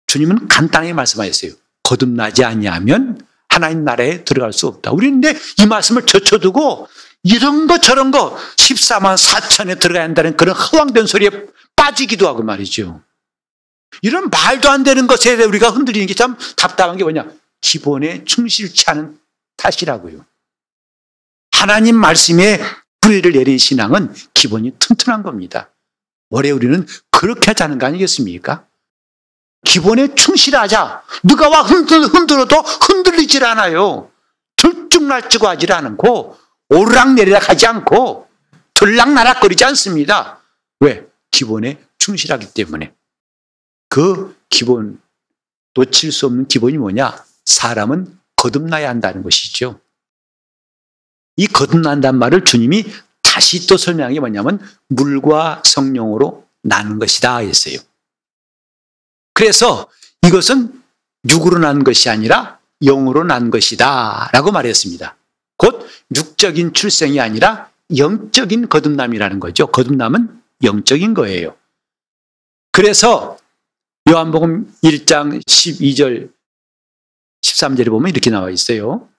주님은 0.07 0.47
간단하게 0.47 0.93
말씀하셨어요. 0.93 1.51
거듭나지 1.83 2.43
아니하면 2.43 3.19
하나님 3.47 3.83
나라에 3.83 4.23
들어갈 4.23 4.53
수 4.53 4.67
없다. 4.67 4.91
우리는 4.91 5.21
이 5.57 5.65
말씀을 5.65 6.05
젖혀두고 6.05 6.87
이런 7.23 7.67
거 7.67 7.79
저런 7.79 8.11
거 8.11 8.37
14만 8.57 9.17
4천에 9.17 9.79
들어가야 9.79 10.03
한다는 10.03 10.37
그런 10.37 10.55
허황된 10.55 11.05
소리에 11.05 11.29
빠지기도 11.75 12.27
하고 12.27 12.43
말이죠. 12.43 13.01
이런 14.01 14.29
말도 14.29 14.69
안 14.69 14.83
되는 14.83 15.07
것에 15.07 15.35
대해 15.35 15.47
우리가 15.47 15.69
흔들리는 15.69 16.07
게 16.07 16.13
참 16.13 16.37
답답한 16.55 16.97
게 16.97 17.03
뭐냐? 17.03 17.29
기본에 17.61 18.23
충실치 18.23 18.85
않은 18.89 19.19
탓이라고요. 19.57 20.25
하나님 21.51 21.95
말씀에 21.97 22.61
불의를 23.01 23.33
내린 23.33 23.57
신앙은 23.57 24.13
기본이 24.33 24.73
튼튼한 24.79 25.23
겁니다. 25.23 25.69
올해 26.29 26.51
우리는 26.51 26.85
그렇게 27.11 27.51
하자는 27.51 27.79
거 27.79 27.87
아니겠습니까? 27.87 28.65
기본에 29.65 30.13
충실하자. 30.15 31.03
누가 31.23 31.49
와 31.49 31.63
흔들, 31.63 32.01
흔들어도 32.03 32.55
흔들리질 32.57 33.43
않아요. 33.43 34.09
들쭉날쭉 34.55 35.43
하지 35.43 35.71
않고 35.71 36.37
오르락 36.69 37.13
내리락 37.15 37.49
하지 37.49 37.65
않고 37.67 38.27
들락나락 38.73 39.41
거리지 39.41 39.65
않습니다. 39.65 40.41
왜? 40.79 41.07
기본에 41.31 41.83
충실하기 41.97 42.53
때문에. 42.53 42.93
그 43.89 44.37
기본, 44.49 45.01
놓칠 45.73 46.11
수 46.11 46.27
없는 46.27 46.47
기본이 46.47 46.77
뭐냐? 46.77 47.23
사람은 47.45 48.19
거듭나야 48.35 48.87
한다는 48.87 49.23
것이죠. 49.23 49.79
이 51.35 51.47
거듭난다는 51.47 52.19
말을 52.19 52.45
주님이 52.45 52.85
다시 53.23 53.67
또 53.67 53.77
설명한 53.77 54.13
게 54.13 54.19
뭐냐면 54.19 54.59
물과 54.89 55.63
성령으로 55.65 56.47
나는 56.61 56.99
것이다 56.99 57.37
했어요. 57.37 57.77
그래서 59.33 59.89
이것은 60.25 60.83
육으로 61.29 61.59
난 61.59 61.83
것이 61.83 62.09
아니라 62.09 62.59
영으로 62.81 63.23
난 63.23 63.49
것이다 63.49 64.29
라고 64.33 64.51
말했습니다. 64.51 65.15
곧 65.59 65.85
육적인 66.15 66.73
출생이 66.73 67.19
아니라 67.19 67.69
영적인 67.95 68.69
거듭남이라는 68.69 69.39
거죠. 69.41 69.67
거듭남은 69.67 70.41
영적인 70.63 71.13
거예요. 71.13 71.55
그래서 72.71 73.37
요한복음 74.09 74.73
1장 74.83 75.45
12절 75.45 76.31
13절에 77.41 77.89
보면 77.89 78.09
이렇게 78.09 78.29
나와 78.29 78.49
있어요. 78.49 79.09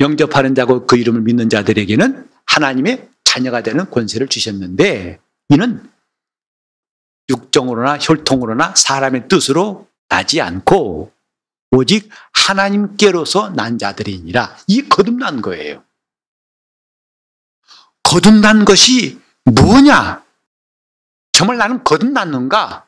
영접하는 0.00 0.54
자고 0.54 0.86
그 0.86 0.96
이름을 0.96 1.22
믿는 1.22 1.48
자들에게는 1.48 2.28
하나님의 2.46 3.08
자녀가 3.24 3.62
되는 3.62 3.90
권세를 3.90 4.28
주셨는데 4.28 5.18
이는 5.48 5.90
육정으로나 7.28 7.98
혈통으로나 8.00 8.74
사람의 8.76 9.28
뜻으로 9.28 9.88
나지 10.08 10.40
않고 10.40 11.10
오직 11.72 12.08
하나님께로서 12.44 13.50
난 13.50 13.78
자들이니라. 13.78 14.56
이 14.66 14.88
거듭난 14.88 15.40
거예요. 15.42 15.82
거듭난 18.02 18.64
것이 18.64 19.20
뭐냐? 19.44 20.22
정말 21.32 21.56
나는 21.56 21.82
거듭났는가? 21.82 22.86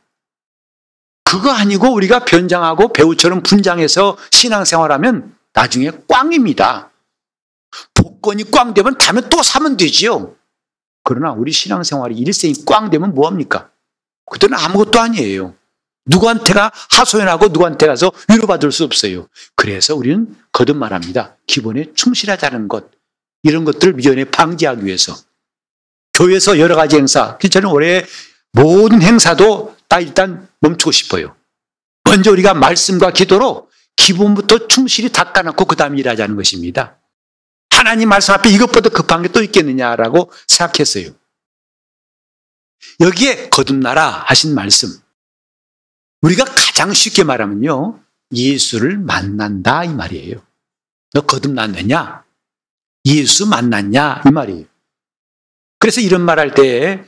그거 1.24 1.50
아니고 1.50 1.92
우리가 1.92 2.24
변장하고 2.24 2.92
배우처럼 2.92 3.42
분장해서 3.42 4.16
신앙생활하면 4.30 5.36
나중에 5.52 5.90
꽝입니다. 6.08 6.90
복권이 7.94 8.50
꽝 8.50 8.74
되면 8.74 8.96
다음에 8.98 9.22
또 9.28 9.42
사면 9.42 9.76
되지요. 9.76 10.36
그러나 11.02 11.32
우리 11.32 11.50
신앙생활이 11.50 12.16
일생이 12.16 12.64
꽝 12.64 12.90
되면 12.90 13.14
뭐합니까? 13.14 13.70
그때는 14.26 14.56
아무것도 14.58 15.00
아니에요. 15.00 15.54
누구한테가 16.06 16.72
하소연하고 16.90 17.48
누구한테 17.48 17.86
가서 17.86 18.12
위로받을 18.28 18.72
수 18.72 18.84
없어요. 18.84 19.28
그래서 19.54 19.94
우리는 19.94 20.34
거듭 20.52 20.76
말합니다. 20.76 21.36
기본에 21.46 21.92
충실하자는 21.94 22.68
것. 22.68 22.90
이런 23.42 23.64
것들을 23.64 23.94
미연에 23.94 24.24
방지하기 24.24 24.84
위해서. 24.84 25.16
교회에서 26.14 26.58
여러 26.58 26.76
가지 26.76 26.96
행사. 26.96 27.38
저는 27.38 27.68
올해 27.68 28.04
모든 28.52 29.02
행사도 29.02 29.76
다 29.88 30.00
일단 30.00 30.48
멈추고 30.60 30.92
싶어요. 30.92 31.36
먼저 32.04 32.30
우리가 32.30 32.54
말씀과 32.54 33.10
기도로 33.12 33.68
기본부터 33.96 34.68
충실히 34.68 35.10
닦아놓고 35.10 35.64
그 35.64 35.76
다음에 35.76 35.98
일하자는 35.98 36.36
것입니다. 36.36 36.98
하나님 37.70 38.08
말씀 38.08 38.32
앞에 38.34 38.48
이것보다 38.50 38.88
급한 38.90 39.22
게 39.22 39.28
또 39.28 39.42
있겠느냐라고 39.42 40.32
생각했어요. 40.46 41.10
여기에 43.00 43.50
거듭나라 43.50 44.24
하신 44.26 44.54
말씀. 44.54 44.88
우리가 46.26 46.44
가장 46.44 46.92
쉽게 46.92 47.22
말하면요. 47.22 48.00
예수를 48.32 48.98
만난다 48.98 49.84
이 49.84 49.94
말이에요. 49.94 50.42
너 51.12 51.20
거듭났느냐? 51.20 52.24
예수 53.04 53.46
만났냐? 53.46 54.22
이 54.26 54.30
말이에요. 54.32 54.64
그래서 55.78 56.00
이런 56.00 56.22
말 56.22 56.40
할 56.40 56.52
때 56.54 57.04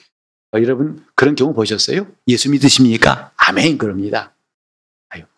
여러분 0.54 1.04
그런 1.16 1.34
경우 1.34 1.52
보셨어요? 1.52 2.06
예수 2.28 2.48
믿으십니까? 2.50 3.32
아멘 3.36 3.78
그럽니다. 3.78 4.34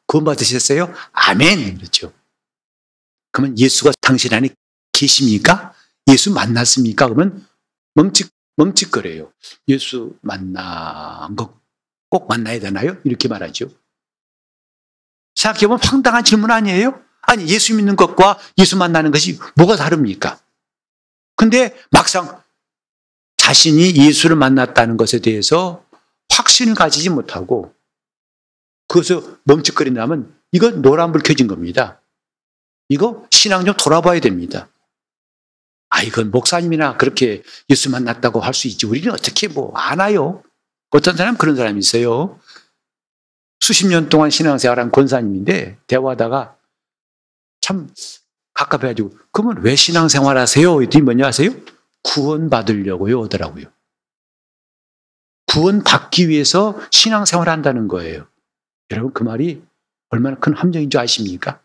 구원 0.07 0.25
받으셨어요? 0.25 0.93
아멘 1.13 1.79
그렇죠. 1.79 2.13
그러면 3.31 3.57
예수가 3.59 3.93
당신 4.01 4.35
안에 4.35 4.49
계십니까? 4.93 5.73
예수 6.09 6.33
만났습니까? 6.33 7.07
그러면 7.07 7.47
멈칫 7.95 8.29
멈칫거려요. 8.57 9.33
예수 9.69 10.19
만난 10.21 11.35
거 11.37 11.60
꼭 12.11 12.29
만나야 12.29 12.59
되나요? 12.61 12.97
이렇게 13.05 13.29
말하죠. 13.29 13.71
생각해보면 15.37 15.79
황당한 15.83 16.25
질문 16.25 16.51
아니에요? 16.51 17.01
아니, 17.23 17.47
예수 17.49 17.75
믿는 17.77 17.97
것과 17.97 18.39
예수 18.59 18.77
만나는 18.77 19.11
것이 19.11 19.39
뭐가 19.57 19.77
다릅니까? 19.77 20.39
근데 21.37 21.75
막상 21.91 22.43
자신이 23.37 23.95
예수를 23.97 24.37
만났다는 24.37 24.97
것에 24.97 25.21
대해서 25.21 25.85
확신을 26.29 26.75
가지지 26.75 27.09
못하고 27.11 27.75
그것을 28.89 29.39
멈칫거린다면 29.45 30.37
이건 30.53 30.83
노란불 30.83 31.23
켜진 31.23 31.47
겁니다. 31.47 32.01
이거 32.89 33.25
신앙 33.31 33.65
좀 33.65 33.75
돌아봐야 33.77 34.21
됩니다. 34.21 34.69
아, 35.89 36.03
이건 36.03 36.31
목사님이나 36.31 36.97
그렇게 36.97 37.43
예수 37.69 37.89
만났다고 37.91 38.41
할 38.41 38.53
수 38.53 38.69
있지. 38.69 38.87
우리는 38.87 39.11
어떻게 39.13 39.49
뭐 39.49 39.73
아나요? 39.77 40.43
어떤 40.91 41.17
사람 41.17 41.37
그런 41.37 41.57
사람이 41.57 41.79
있어요. 41.79 42.39
수십 43.61 43.87
년 43.87 44.09
동안 44.09 44.31
신앙생활한 44.31 44.91
권사님인데 44.91 45.79
대화하다가 45.87 46.57
참 47.61 47.93
갑갑해가지고 48.55 49.17
그러면 49.33 49.63
왜 49.63 49.77
신앙생활 49.77 50.37
하세요? 50.37 50.81
이랬더니 50.81 51.05
뭐냐 51.05 51.27
하세요? 51.27 51.51
구원 52.03 52.51
받으려고요 52.51 53.25
하더라고요. 53.25 53.67
구원 55.47 55.83
받기 55.83 56.29
위해서 56.29 56.81
신앙생활 56.91 57.49
한다는 57.49 57.87
거예요. 57.89 58.27
여러분 58.91 59.13
그 59.13 59.23
말이 59.23 59.63
얼마나 60.09 60.37
큰 60.37 60.55
함정인 60.55 60.91
줄 60.91 61.01
아십니까? 61.01 61.61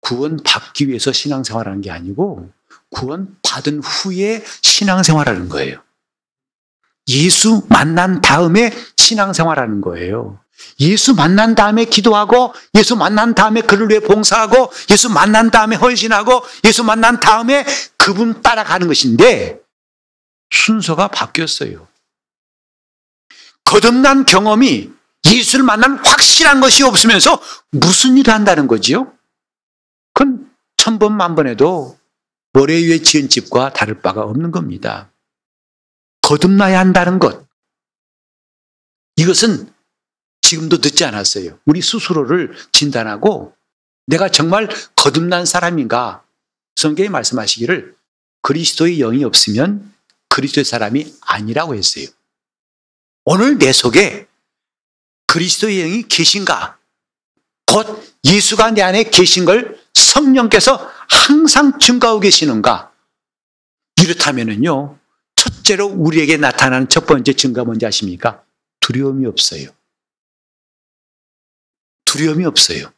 구원 0.00 0.38
받기 0.42 0.88
위해서 0.88 1.12
신앙생활 1.12 1.66
하는 1.68 1.80
게 1.80 1.90
아니고 1.90 2.50
구원 2.90 3.36
받은 3.42 3.80
후에 3.80 4.42
신앙생활 4.62 5.28
하는 5.28 5.48
거예요. 5.48 5.82
예수 7.08 7.64
만난 7.68 8.20
다음에 8.20 8.72
신앙생활 8.96 9.58
하는 9.58 9.80
거예요. 9.80 10.38
예수 10.80 11.14
만난 11.14 11.54
다음에 11.54 11.84
기도하고 11.84 12.52
예수 12.74 12.96
만난 12.96 13.34
다음에 13.34 13.60
그를 13.60 13.88
위해 13.88 14.00
봉사하고 14.00 14.72
예수 14.90 15.08
만난 15.08 15.50
다음에 15.50 15.76
헌신하고 15.76 16.42
예수 16.64 16.84
만난 16.84 17.20
다음에 17.20 17.64
그분 17.96 18.42
따라가는 18.42 18.86
것인데 18.86 19.60
순서가 20.50 21.08
바뀌었어요. 21.08 21.86
거듭난 23.64 24.24
경험이 24.24 24.90
예수를 25.26 25.64
만난 25.64 25.98
확실한 25.98 26.60
것이 26.60 26.82
없으면서 26.82 27.40
무슨 27.70 28.16
일을 28.16 28.32
한다는 28.32 28.66
거지요? 28.66 29.12
그건 30.14 30.50
천번 30.76 31.16
만번에도 31.16 31.98
모래 32.52 32.74
위에 32.74 33.02
지은 33.02 33.28
집과 33.28 33.72
다를 33.72 34.00
바가 34.00 34.22
없는 34.22 34.50
겁니다. 34.52 35.10
거듭나야 36.28 36.78
한다는 36.78 37.18
것. 37.18 37.48
이것은 39.16 39.72
지금도 40.42 40.76
늦지 40.76 41.06
않았어요. 41.06 41.58
우리 41.64 41.80
스스로를 41.80 42.54
진단하고 42.70 43.56
내가 44.06 44.28
정말 44.28 44.68
거듭난 44.94 45.46
사람인가? 45.46 46.22
성경이 46.76 47.08
말씀하시기를 47.08 47.96
그리스도의 48.42 48.98
영이 48.98 49.24
없으면 49.24 49.90
그리스도의 50.28 50.66
사람이 50.66 51.14
아니라고 51.22 51.74
했어요. 51.74 52.06
오늘 53.24 53.56
내 53.56 53.72
속에 53.72 54.28
그리스도의 55.28 55.78
영이 55.78 56.08
계신가? 56.08 56.78
곧 57.64 58.04
예수가 58.24 58.72
내 58.72 58.82
안에 58.82 59.04
계신 59.04 59.46
걸 59.46 59.80
성령께서 59.94 60.92
항상 61.08 61.78
증가하고 61.78 62.20
계시는가? 62.20 62.92
이렇다면은요, 64.02 64.97
첫째로 65.48 65.86
우리에게 65.86 66.36
나타나는 66.36 66.88
첫 66.88 67.06
번째 67.06 67.32
증가 67.32 67.64
뭔지 67.64 67.86
아십니까? 67.86 68.44
두려움이 68.80 69.26
없어요. 69.26 69.70
두려움이 72.04 72.44
없어요. 72.44 72.90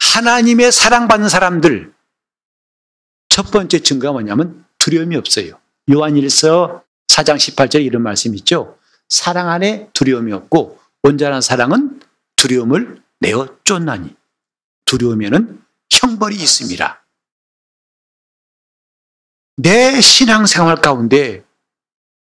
하나님의 0.00 0.70
사랑받는 0.70 1.28
사람들, 1.28 1.92
첫 3.28 3.50
번째 3.50 3.80
증거가 3.80 4.12
뭐냐면 4.12 4.64
두려움이 4.78 5.16
없어요. 5.16 5.58
요한일서 5.90 6.84
4장 7.08 7.36
18절에 7.36 7.84
이런 7.84 8.02
말씀이 8.02 8.36
있죠. 8.38 8.78
사랑 9.08 9.50
안에 9.50 9.90
두려움이 9.92 10.32
없고 10.32 10.78
온전한 11.02 11.40
사랑은 11.40 12.00
두려움을 12.36 13.02
내어 13.20 13.56
쫓나니 13.64 14.14
두려우면은 14.84 15.62
형벌이 15.90 16.36
있습니다. 16.36 17.03
내 19.56 20.00
신앙생활 20.00 20.76
가운데 20.76 21.44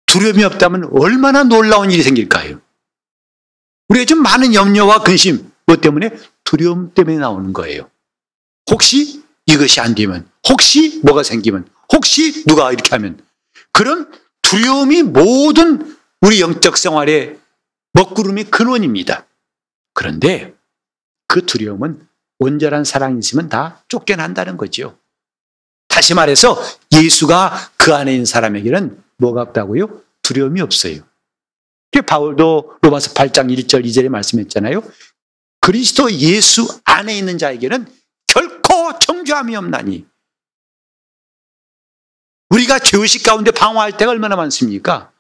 두려움이 0.06 0.42
없다면 0.44 0.90
얼마나 0.92 1.44
놀라운 1.44 1.90
일이 1.90 2.02
생길까요? 2.02 2.60
우리가 3.88 4.04
좀 4.04 4.22
많은 4.22 4.54
염려와 4.54 5.02
근심, 5.02 5.50
뭐 5.66 5.76
때문에? 5.76 6.10
두려움 6.44 6.92
때문에 6.94 7.18
나오는 7.18 7.52
거예요. 7.52 7.90
혹시 8.70 9.22
이것이 9.46 9.80
안 9.80 9.94
되면, 9.94 10.28
혹시 10.48 11.00
뭐가 11.04 11.22
생기면, 11.22 11.68
혹시 11.92 12.44
누가 12.44 12.72
이렇게 12.72 12.90
하면, 12.90 13.24
그런 13.72 14.10
두려움이 14.42 15.04
모든 15.04 15.96
우리 16.20 16.40
영적 16.40 16.76
생활의 16.76 17.38
먹구름의 17.92 18.44
근원입니다. 18.50 19.26
그런데 19.94 20.54
그 21.26 21.46
두려움은 21.46 22.06
온전한 22.38 22.84
사랑이 22.84 23.18
있으면 23.18 23.48
다 23.48 23.82
쫓겨난다는 23.88 24.56
거죠. 24.56 24.98
다시 25.90 26.14
말해서 26.14 26.56
예수가 26.92 27.72
그 27.76 27.94
안에 27.94 28.12
있는 28.12 28.24
사람에게는 28.24 29.02
뭐가 29.18 29.42
없다고요? 29.42 30.02
두려움이 30.22 30.60
없어요. 30.62 31.02
바울도 32.06 32.76
로마서 32.80 33.12
8장 33.12 33.54
1절 33.54 33.84
2절에 33.84 34.08
말씀했잖아요. 34.08 34.82
그리스도 35.60 36.10
예수 36.12 36.66
안에 36.84 37.18
있는 37.18 37.36
자에게는 37.36 37.86
결코 38.28 38.98
정죄함이 38.98 39.56
없나니. 39.56 40.06
우리가 42.50 42.78
죄의식 42.78 43.24
가운데 43.24 43.50
방황할 43.50 43.96
때가 43.96 44.12
얼마나 44.12 44.36
많습니까? 44.36 45.12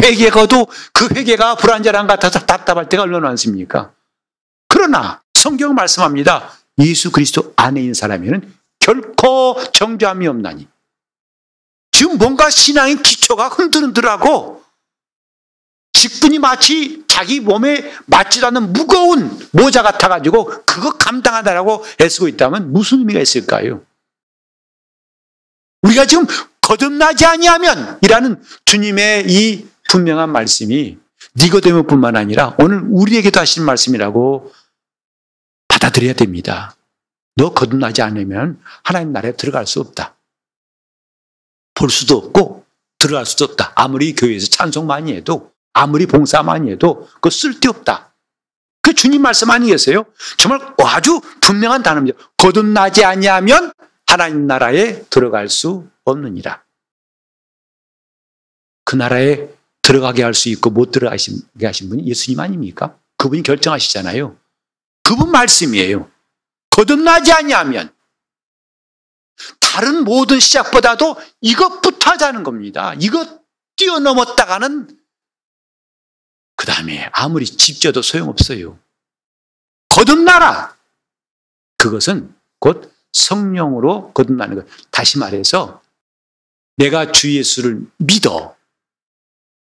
회개가도 0.00 0.68
그 0.92 1.08
회개가 1.14 1.56
불안전한 1.56 2.06
같아서 2.06 2.46
답답할 2.46 2.88
때가 2.88 3.02
얼마나 3.02 3.28
많습니까? 3.28 3.92
그러나 4.68 5.22
성경 5.34 5.74
말씀합니다. 5.74 6.52
예수 6.78 7.10
그리스도 7.10 7.52
안에 7.56 7.80
있는 7.80 7.94
사람에는 7.94 8.54
결코 8.86 9.56
정죄함이 9.72 10.28
없나니. 10.28 10.68
지금 11.90 12.18
뭔가 12.18 12.48
신앙의 12.48 13.02
기초가 13.02 13.48
흔들흔들하고 13.48 14.62
직분이 15.92 16.38
마치 16.38 17.02
자기 17.08 17.40
몸에 17.40 17.92
맞지도 18.04 18.46
않는 18.46 18.72
무거운 18.72 19.36
모자 19.50 19.82
같아가지고 19.82 20.62
그거 20.64 20.92
감당하다라고 20.92 21.84
애쓰고 22.00 22.28
있다면 22.28 22.72
무슨 22.72 22.98
의미가 23.00 23.18
있을까요? 23.18 23.82
우리가 25.82 26.06
지금 26.06 26.26
거듭나지 26.60 27.26
아니하면 27.26 27.98
이라는 28.02 28.40
주님의 28.66 29.24
이 29.28 29.66
분명한 29.88 30.30
말씀이 30.30 30.96
니고데모뿐만 31.36 32.16
아니라 32.16 32.54
오늘 32.60 32.84
우리에게도 32.88 33.40
하신 33.40 33.64
말씀이라고 33.64 34.52
받아들여야 35.66 36.12
됩니다. 36.12 36.75
너 37.36 37.52
거듭나지 37.52 38.02
않으면 38.02 38.60
하나님 38.82 39.12
나라에 39.12 39.32
들어갈 39.36 39.66
수 39.66 39.80
없다. 39.80 40.16
볼 41.74 41.90
수도 41.90 42.16
없고 42.16 42.64
들어갈 42.98 43.26
수도 43.26 43.44
없다. 43.44 43.72
아무리 43.76 44.14
교회에서 44.14 44.48
찬송 44.48 44.86
많이 44.86 45.12
해도 45.12 45.52
아무리 45.74 46.06
봉사 46.06 46.42
많이 46.42 46.70
해도 46.70 47.08
그 47.20 47.28
쓸데없다. 47.30 48.14
그 48.80 48.94
주님 48.94 49.20
말씀 49.20 49.50
아니겠어요? 49.50 50.06
정말 50.38 50.60
아주 50.84 51.20
분명한 51.42 51.82
단어입니다. 51.82 52.16
거듭나지 52.38 53.04
아니하면 53.04 53.72
하나님 54.06 54.46
나라에 54.46 55.02
들어갈 55.10 55.48
수 55.48 55.88
없느니라. 56.04 56.64
그 58.84 58.96
나라에 58.96 59.48
들어가게 59.82 60.22
할 60.22 60.32
수 60.34 60.48
있고 60.48 60.70
못 60.70 60.90
들어가게 60.92 61.66
하신 61.66 61.88
분이 61.88 62.06
예수님 62.06 62.40
아닙니까? 62.40 62.98
그분이 63.18 63.42
결정하시잖아요. 63.42 64.36
그분 65.02 65.30
말씀이에요. 65.30 66.08
거듭나지 66.76 67.32
아니하면 67.32 67.90
다른 69.60 70.04
모든 70.04 70.38
시작보다도 70.38 71.16
이것부터 71.40 72.10
하자는 72.10 72.42
겁니다. 72.42 72.92
이것 73.00 73.40
뛰어넘었다가는 73.76 74.98
그 76.54 76.66
다음에 76.66 77.08
아무리 77.14 77.46
집져도 77.46 78.02
소용없어요. 78.02 78.78
거듭나라! 79.88 80.76
그것은 81.78 82.34
곧 82.58 82.92
성령으로 83.12 84.12
거듭나는 84.12 84.56
것. 84.56 84.66
다시 84.90 85.16
말해서 85.16 85.82
내가 86.76 87.10
주 87.10 87.34
예수를 87.34 87.86
믿어. 87.96 88.54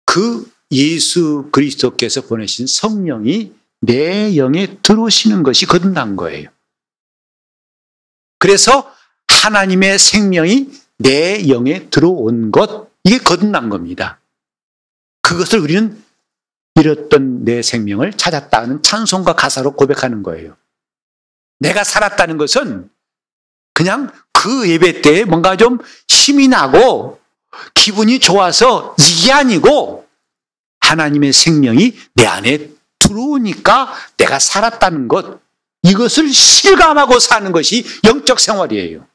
그 0.06 0.50
예수 0.70 1.50
그리스도께서 1.52 2.22
보내신 2.22 2.66
성령이 2.66 3.54
내 3.80 4.38
영에 4.38 4.78
들어오시는 4.80 5.42
것이 5.42 5.66
거듭난 5.66 6.16
거예요. 6.16 6.55
그래서 8.46 8.94
하나님의 9.26 9.98
생명이 9.98 10.70
내 10.98 11.48
영에 11.48 11.88
들어온 11.90 12.52
것, 12.52 12.88
이게 13.02 13.18
거듭난 13.18 13.70
겁니다. 13.70 14.20
그것을 15.20 15.58
우리는 15.58 16.00
잃었던 16.76 17.44
내 17.44 17.60
생명을 17.60 18.12
찾았다는 18.12 18.84
찬송과 18.84 19.32
가사로 19.32 19.72
고백하는 19.72 20.22
거예요. 20.22 20.56
내가 21.58 21.82
살았다는 21.82 22.38
것은 22.38 22.88
그냥 23.74 24.12
그 24.32 24.70
예배 24.70 25.02
때 25.02 25.24
뭔가 25.24 25.56
좀 25.56 25.78
힘이 26.06 26.46
나고 26.46 27.18
기분이 27.74 28.20
좋아서 28.20 28.94
이게 29.00 29.32
아니고 29.32 30.06
하나님의 30.82 31.32
생명이 31.32 31.98
내 32.14 32.26
안에 32.26 32.70
들어오니까 33.00 33.92
내가 34.18 34.38
살았다는 34.38 35.08
것, 35.08 35.40
이것을 35.86 36.32
실감하고 36.32 37.18
사는 37.20 37.52
것이 37.52 37.84
영적 38.04 38.40
생활이에요. 38.40 39.06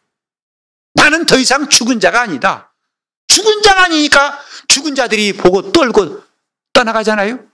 나는 0.94 1.26
더 1.26 1.38
이상 1.38 1.70
죽은 1.70 2.00
자가 2.00 2.22
아니다. 2.22 2.74
죽은 3.28 3.62
자가 3.62 3.86
아니니까 3.86 4.40
죽은 4.68 4.96
자들이 4.96 5.34
보고 5.34 5.72
떨고 5.72 6.24
떠나가잖아요. 6.74 7.46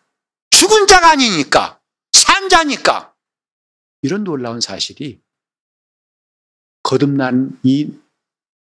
죽은 0.51 0.87
자가 0.87 1.11
아니니까, 1.11 1.79
산 2.11 2.49
자니까. 2.49 3.13
이런 4.01 4.23
놀라운 4.23 4.61
사실이 4.61 5.19
거듭난 6.83 7.59
이 7.63 7.91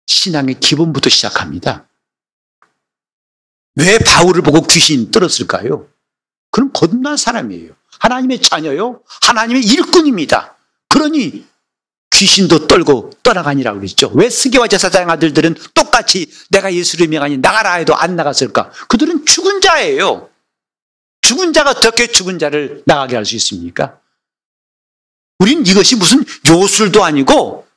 신앙의 0.07 0.59
기본부터 0.59 1.09
시작합니다. 1.09 1.87
왜 3.75 3.99
바울을 3.99 4.41
보고 4.41 4.65
귀신 4.67 5.11
떨었을까요? 5.11 5.89
그는 6.51 6.71
거듭난 6.71 7.17
사람이에요. 7.17 7.75
하나님의 7.99 8.41
자녀요. 8.41 9.01
하나님의 9.21 9.63
일꾼입니다. 9.63 10.55
그러니 10.89 11.45
귀신도 12.11 12.67
떨고 12.67 13.11
떠나가니라고 13.23 13.79
그랬죠. 13.79 14.09
왜 14.15 14.29
스게와 14.29 14.67
제사장 14.67 15.09
아들들은 15.09 15.55
똑같이 15.73 16.31
내가 16.49 16.73
예수를 16.73 17.07
명하니 17.07 17.37
나가라 17.39 17.73
해도 17.73 17.93
안 17.95 18.15
나갔을까? 18.15 18.71
그들은 18.87 19.25
죽은 19.25 19.59
자예요. 19.61 20.29
죽은 21.21 21.51
자가 21.53 21.71
어떻게 21.71 22.07
죽은 22.07 22.39
자를 22.39 22.83
나가게 22.85 23.15
할 23.15 23.25
수 23.25 23.35
있습니까? 23.35 23.99
우린 25.39 25.65
이것이 25.65 25.97
무슨 25.97 26.23
요술도 26.47 27.03
아니고 27.03 27.67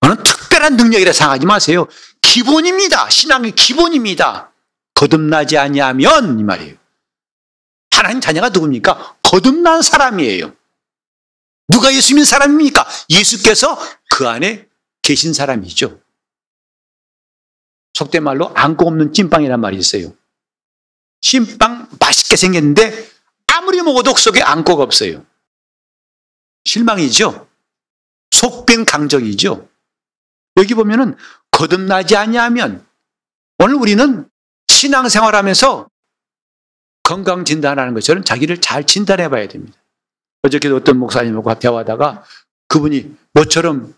어느 0.00 0.22
특별한 0.22 0.76
능력이라 0.76 1.12
생각하지 1.12 1.46
마세요. 1.46 1.88
기본입니다. 2.22 3.10
신앙의 3.10 3.52
기본입니다. 3.52 4.52
거듭나지 4.94 5.58
아니하면 5.58 6.38
이 6.38 6.44
말이에요. 6.44 6.77
하나님 7.98 8.20
자녀가 8.20 8.50
누굽니까? 8.50 9.16
거듭난 9.22 9.82
사람이에요. 9.82 10.54
누가 11.68 11.92
예수 11.92 12.14
믿는 12.14 12.24
사람입니까? 12.24 12.86
예수께서 13.10 13.76
그 14.08 14.28
안에 14.28 14.68
계신 15.02 15.34
사람이죠. 15.34 16.00
속된 17.94 18.22
말로 18.22 18.52
안고 18.54 18.86
없는 18.86 19.12
찐빵이란 19.12 19.60
말이 19.60 19.76
있어요. 19.76 20.14
찐빵 21.22 21.88
맛있게 21.98 22.36
생겼는데 22.36 23.10
아무리 23.48 23.82
먹어도 23.82 24.14
속에 24.14 24.42
안고가 24.42 24.84
없어요. 24.84 25.26
실망이죠. 26.64 27.48
속빈 28.30 28.84
강정이죠. 28.84 29.68
여기 30.56 30.74
보면은 30.74 31.16
거듭나지 31.50 32.14
아니하면 32.14 32.86
오늘 33.58 33.74
우리는 33.74 34.30
신앙생활하면서 34.68 35.88
건강 37.08 37.44
진단하는 37.44 37.94
것처럼 37.94 38.22
자기를 38.22 38.60
잘 38.60 38.84
진단해 38.84 39.30
봐야 39.30 39.48
됩니다. 39.48 39.78
어저께도 40.42 40.76
어떤 40.76 40.98
목사님하고 40.98 41.58
대화하다가 41.58 42.24
그분이 42.68 43.16
뭐처럼 43.32 43.94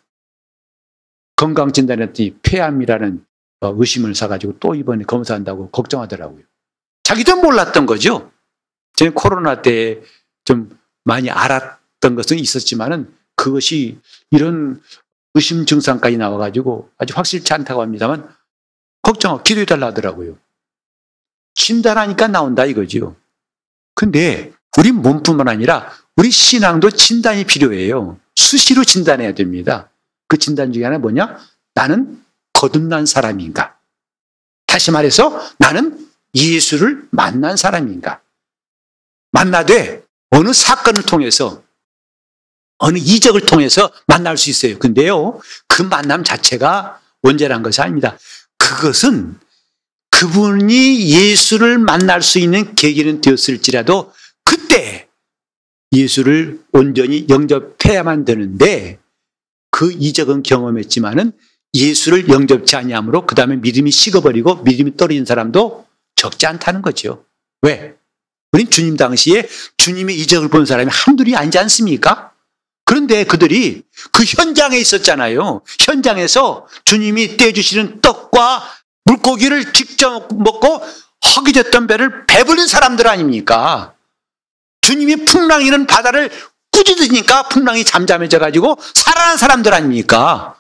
건강 1.35 1.73
진단했더니 1.73 2.37
폐암이라는 2.43 3.27
어, 3.63 3.75
의심을 3.77 4.15
사가지고 4.15 4.59
또 4.61 4.75
이번에 4.75 5.05
검사한다고 5.05 5.71
걱정하더라고요. 5.71 6.45
자기도 7.03 7.37
몰랐던 7.37 7.87
거죠. 7.87 8.31
제 8.95 9.11
코로나 9.11 9.61
때 9.63 10.01
좀 10.45 10.77
많이 11.05 11.31
알았던 11.31 12.17
것은 12.17 12.39
있었지만은 12.39 13.15
그것이 13.37 13.99
이런 14.31 14.83
의심 15.35 15.65
증상까지 15.65 16.17
나와가지고 16.17 16.91
아주 16.99 17.15
확실치 17.17 17.53
않다고 17.53 17.83
합니다만 17.83 18.29
걱정, 19.03 19.43
기도해달라 19.43 19.89
하더라고요. 19.89 20.37
진단하니까 21.61 22.29
나온다 22.29 22.65
이거지요. 22.65 23.15
근데 23.95 24.53
우리 24.79 24.93
몸뿐만 24.93 25.49
아니라 25.49 25.93
우리 26.17 26.31
신앙도 26.31 26.91
진단이 26.91 27.45
필요해요. 27.45 28.19
수시로 28.35 28.83
진단해야 28.85 29.35
됩니다. 29.35 29.91
그 30.27 30.39
진단 30.39 30.73
중에 30.73 30.85
하나 30.85 30.99
뭐냐? 30.99 31.39
나는 31.75 32.25
거듭난 32.55 33.05
사람인가? 33.05 33.77
다시 34.67 34.91
말해서 34.91 35.39
나는 35.59 36.09
예수를 36.35 37.07
만난 37.11 37.57
사람인가? 37.57 38.23
만나되 39.33 40.03
어느 40.31 40.53
사건을 40.53 41.03
통해서 41.03 41.63
어느 42.79 42.97
이적을 42.97 43.45
통해서 43.45 43.93
만날 44.07 44.39
수 44.39 44.49
있어요. 44.49 44.79
근데요, 44.79 45.41
그 45.69 45.83
만남 45.83 46.25
자체가 46.25 47.01
원죄란 47.23 47.63
것이 47.63 47.83
아닙니다. 47.83 48.17
그것은 48.57 49.39
그분이 50.11 51.11
예수를 51.11 51.79
만날 51.79 52.23
수 52.23 52.39
있는 52.39 52.75
계기는 52.75 53.21
되었을지라도 53.21 54.13
그때 54.45 55.09
예수를 55.93 56.61
온전히 56.73 57.27
영접해야만 57.29 58.25
되는데 58.25 58.99
그 59.71 59.93
이적은 59.93 60.43
경험했지만은 60.43 61.33
예수를 61.75 62.29
영접치 62.29 62.77
아니함으로 62.77 63.27
그 63.27 63.35
다음에 63.35 63.57
믿음이 63.57 63.91
식어버리고 63.91 64.57
믿음이 64.63 64.97
떨어진 64.97 65.25
사람도 65.25 65.87
적지 66.17 66.47
않다는 66.47 66.83
거죠. 66.83 67.25
왜? 67.63 67.95
우린 68.53 68.69
주님 68.69 68.97
당시에 68.97 69.49
주님의 69.77 70.19
이적을 70.21 70.49
본 70.49 70.67
사람이 70.67 70.91
한둘이 70.91 71.37
아니지 71.37 71.59
않습니까? 71.59 72.33
그런데 72.85 73.23
그들이 73.23 73.85
그 74.11 74.25
현장에 74.25 74.77
있었잖아요. 74.77 75.63
현장에서 75.79 76.67
주님이 76.85 77.37
떼주시는 77.37 78.01
떡과 78.01 78.65
물고기를 79.05 79.73
직접 79.73 80.29
먹고 80.35 80.83
허기 81.37 81.53
됐던 81.53 81.87
배를 81.87 82.27
배불린 82.27 82.67
사람들 82.67 83.07
아닙니까? 83.07 83.95
주님이 84.83 85.25
풍랑 85.25 85.63
이는 85.63 85.87
바다를 85.87 86.31
꾸짖으니까 86.73 87.49
풍랑이 87.49 87.85
잠잠해져 87.85 88.39
가지고 88.39 88.79
살아난 88.95 89.37
사람들 89.37 89.75
아닙니까? 89.75 90.57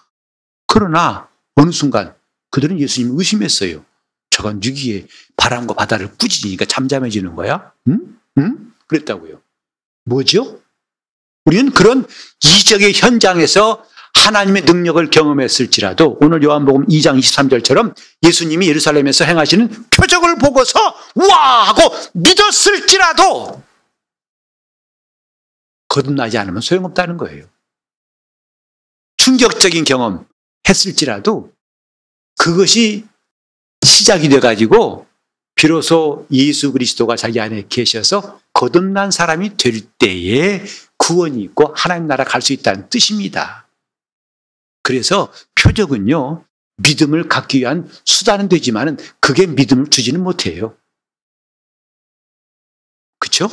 그러나 0.66 1.28
어느 1.56 1.70
순간 1.70 2.14
그들은 2.50 2.78
예수님을 2.78 3.16
의심했어요. 3.18 3.84
저건 4.30 4.62
유기에 4.62 5.06
바람과 5.36 5.74
바다를 5.74 6.14
꾸짖으니까 6.16 6.64
잠잠해지는 6.64 7.34
거야? 7.34 7.72
응? 7.88 8.18
응? 8.38 8.72
그랬다고요. 8.86 9.40
뭐죠? 10.04 10.60
우리는 11.44 11.72
그런 11.72 12.06
이적의 12.42 12.92
현장에서 12.94 13.84
하나님의 14.14 14.62
능력을 14.62 15.10
경험했을지라도 15.10 16.18
오늘 16.20 16.42
요한복음 16.42 16.86
2장 16.86 17.18
23절처럼 17.18 17.94
예수님이 18.22 18.68
예루살렘에서 18.68 19.24
행하시는 19.24 19.86
표적을 19.90 20.36
보고서 20.36 20.78
와 21.14 21.68
하고 21.68 21.82
믿었을지라도 22.14 23.62
거듭나지 25.88 26.38
않으면 26.38 26.60
소용없다는 26.60 27.16
거예요. 27.16 27.46
충격적인 29.16 29.84
경험 29.84 30.26
했을지라도 30.68 31.52
그것이 32.38 33.06
시작이 33.84 34.28
돼가지고 34.28 35.06
비로소 35.54 36.26
예수 36.30 36.72
그리스도가 36.72 37.16
자기 37.16 37.40
안에 37.40 37.64
계셔서 37.68 38.40
거듭난 38.52 39.10
사람이 39.10 39.56
될 39.56 39.80
때에 39.98 40.64
구원이 40.96 41.42
있고 41.42 41.72
하나님 41.76 42.06
나라 42.06 42.24
갈 42.24 42.40
수 42.40 42.52
있다는 42.52 42.88
뜻입니다. 42.88 43.66
그래서 44.82 45.32
표적은요, 45.54 46.44
믿음을 46.78 47.28
갖기 47.28 47.58
위한 47.60 47.88
수단은 48.04 48.48
되지만은 48.48 48.96
그게 49.20 49.46
믿음을 49.46 49.88
주지는 49.88 50.22
못해요. 50.22 50.76
그쵸? 53.18 53.48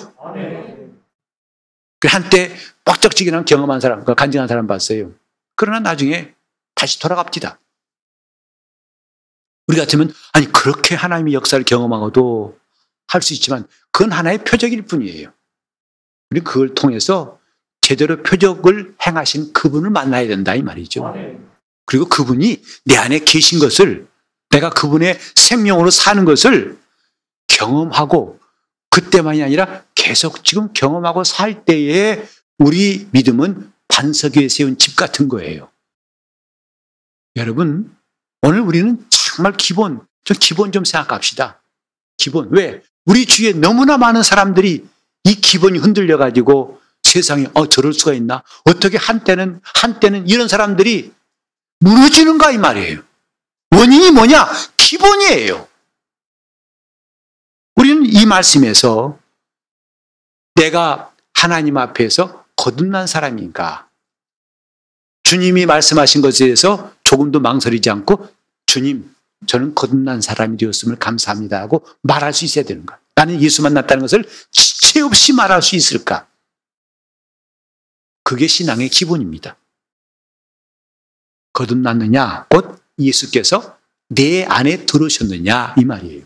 그 1.99 2.07
한때 2.07 2.55
뻑적지근한 2.85 3.45
경험한 3.45 3.79
사람, 3.81 4.05
그 4.05 4.15
간증한 4.15 4.47
사람 4.47 4.67
봤어요. 4.67 5.13
그러나 5.55 5.79
나중에 5.79 6.35
다시 6.75 6.99
돌아갑니다. 6.99 7.59
우리 9.67 9.77
같으면, 9.77 10.13
아니, 10.31 10.49
그렇게 10.51 10.95
하나님의 10.95 11.33
역사를 11.33 11.61
경험하고도 11.63 12.57
할 13.07 13.21
수 13.21 13.33
있지만, 13.33 13.67
그건 13.91 14.11
하나의 14.11 14.43
표적일 14.43 14.83
뿐이에요. 14.83 15.33
우리 16.29 16.41
그걸 16.41 16.73
통해서 16.73 17.39
제대로 17.87 18.21
표적을 18.21 18.95
행하신 19.07 19.53
그분을 19.53 19.91
만나야 19.91 20.27
된다, 20.27 20.53
이 20.53 20.61
말이죠. 20.61 21.15
그리고 21.85 22.09
그분이 22.09 22.61
내 22.83 22.97
안에 22.97 23.19
계신 23.19 23.59
것을, 23.59 24.09
내가 24.49 24.69
그분의 24.69 25.17
생명으로 25.35 25.89
사는 25.89 26.25
것을 26.25 26.77
경험하고, 27.47 28.41
그때만이 28.89 29.41
아니라 29.41 29.85
계속 29.95 30.43
지금 30.43 30.73
경험하고 30.73 31.23
살 31.23 31.63
때에 31.63 32.27
우리 32.59 33.07
믿음은 33.11 33.71
반석 33.87 34.35
위에 34.35 34.49
세운 34.49 34.77
집 34.77 34.97
같은 34.97 35.29
거예요. 35.29 35.69
여러분, 37.37 37.95
오늘 38.41 38.59
우리는 38.59 39.01
정말 39.09 39.53
기본, 39.53 40.05
좀 40.25 40.35
기본 40.37 40.73
좀 40.73 40.83
생각합시다. 40.83 41.61
기본. 42.17 42.49
왜? 42.51 42.83
우리 43.05 43.25
주위에 43.25 43.53
너무나 43.53 43.97
많은 43.97 44.23
사람들이 44.23 44.85
이 45.23 45.35
기본이 45.35 45.79
흔들려 45.79 46.17
가지고 46.17 46.81
세상에 47.07 47.47
어 47.53 47.67
저럴 47.67 47.93
수가 47.93 48.13
있나? 48.13 48.43
어떻게 48.65 48.97
한때는 48.97 49.61
한때는 49.63 50.27
이런 50.27 50.47
사람들이 50.47 51.13
무너지는가 51.79 52.51
이 52.51 52.57
말이에요. 52.57 53.01
원인이 53.75 54.11
뭐냐? 54.11 54.47
기본이에요. 54.77 55.67
우리는 57.75 58.05
이 58.05 58.25
말씀에서 58.25 59.19
내가 60.55 61.13
하나님 61.33 61.77
앞에서 61.77 62.45
거듭난 62.55 63.05
사람인가? 63.05 63.87
주님이 65.23 65.65
말씀하신 65.65 66.21
것에 66.21 66.45
대해서 66.45 66.93
조금도 67.03 67.39
망설이지 67.39 67.89
않고 67.89 68.27
주님, 68.65 69.13
저는 69.45 69.75
거듭난 69.75 70.21
사람이 70.21 70.57
되었음을 70.57 70.95
감사합니다 70.97 71.59
하고 71.59 71.85
말할 72.01 72.33
수 72.33 72.45
있어야 72.45 72.65
되는 72.65 72.85
거야. 72.85 72.97
나는 73.13 73.41
예수 73.41 73.61
만났다는 73.61 74.01
것을 74.01 74.25
지체 74.51 75.01
없이 75.01 75.33
말할 75.33 75.61
수 75.61 75.75
있을까? 75.75 76.27
그게 78.27 78.45
신앙의 78.45 78.89
기본입니다. 78.89 79.57
거듭났느냐? 81.53 82.47
곧 82.49 82.77
예수께서 82.99 83.79
내 84.09 84.43
안에 84.43 84.85
들어오셨느냐? 84.85 85.75
이 85.79 85.85
말이에요. 85.85 86.25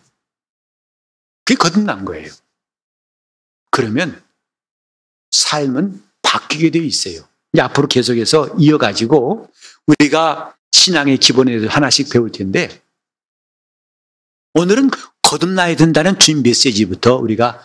그게 1.45 1.55
거듭난 1.59 2.03
거예요. 2.05 2.31
그러면 3.69 4.19
삶은 5.29 6.03
바뀌게 6.23 6.71
되어 6.71 6.81
있어요. 6.81 7.27
이제 7.53 7.61
앞으로 7.61 7.87
계속해서 7.87 8.55
이어가지고 8.57 9.51
우리가 9.85 10.57
신앙의 10.71 11.19
기본에 11.19 11.51
대해서 11.51 11.71
하나씩 11.71 12.09
배울 12.09 12.31
텐데 12.31 12.81
오늘은 14.55 14.89
거듭나야 15.21 15.75
된다는 15.75 16.17
주님 16.17 16.41
메시지부터 16.41 17.17
우리가 17.17 17.63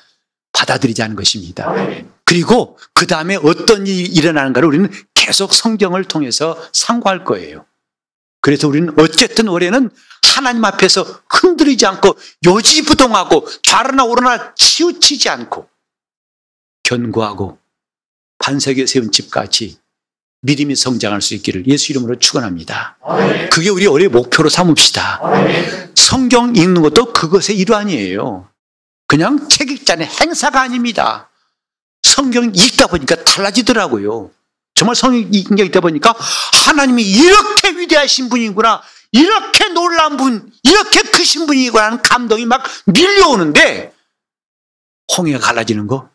받아들이자는 0.52 1.16
것입니다. 1.16 1.72
그리고 2.26 2.76
그 2.92 3.06
다음에 3.06 3.36
어떤 3.36 3.86
일이 3.86 4.02
일어나는가를 4.02 4.68
우리는 4.68 4.90
계속 5.14 5.54
성경을 5.54 6.04
통해서 6.04 6.60
상고할 6.72 7.24
거예요. 7.24 7.64
그래서 8.42 8.68
우리는 8.68 8.92
어쨌든 8.98 9.48
올해는 9.48 9.90
하나님 10.34 10.64
앞에서 10.64 11.02
흔들리지 11.30 11.86
않고 11.86 12.16
요지부동하고 12.44 13.48
좌로나 13.62 14.04
오로나 14.04 14.54
치우치지 14.54 15.28
않고 15.30 15.68
견고하고 16.82 17.58
반석에 18.38 18.86
세운 18.86 19.12
집같이 19.12 19.78
믿음이 20.42 20.74
성장할 20.74 21.22
수 21.22 21.34
있기를 21.34 21.66
예수 21.66 21.92
이름으로 21.92 22.18
축원합니다. 22.18 22.98
그게 23.50 23.70
우리 23.70 23.86
올해 23.86 24.08
목표로 24.08 24.48
삼읍시다. 24.48 25.20
성경 25.94 26.54
읽는 26.54 26.82
것도 26.82 27.12
그것의 27.12 27.56
일환이에요. 27.58 28.48
그냥 29.06 29.48
책 29.48 29.70
읽자는 29.70 30.06
행사가 30.06 30.60
아닙니다. 30.60 31.30
성경 32.06 32.52
읽다 32.54 32.86
보니까 32.86 33.16
달라지더라고요. 33.24 34.30
정말 34.74 34.94
성경 34.94 35.28
읽다 35.32 35.80
보니까 35.80 36.14
하나님이 36.66 37.02
이렇게 37.02 37.70
위대하신 37.70 38.28
분이구나. 38.28 38.82
이렇게 39.12 39.68
놀라운 39.68 40.16
분, 40.16 40.52
이렇게 40.62 41.02
크신 41.02 41.46
분이구나 41.46 42.02
감동이 42.02 42.44
막 42.44 42.62
밀려오는데 42.86 43.92
홍해가 45.16 45.38
갈라지는 45.38 45.86
거 45.86 46.10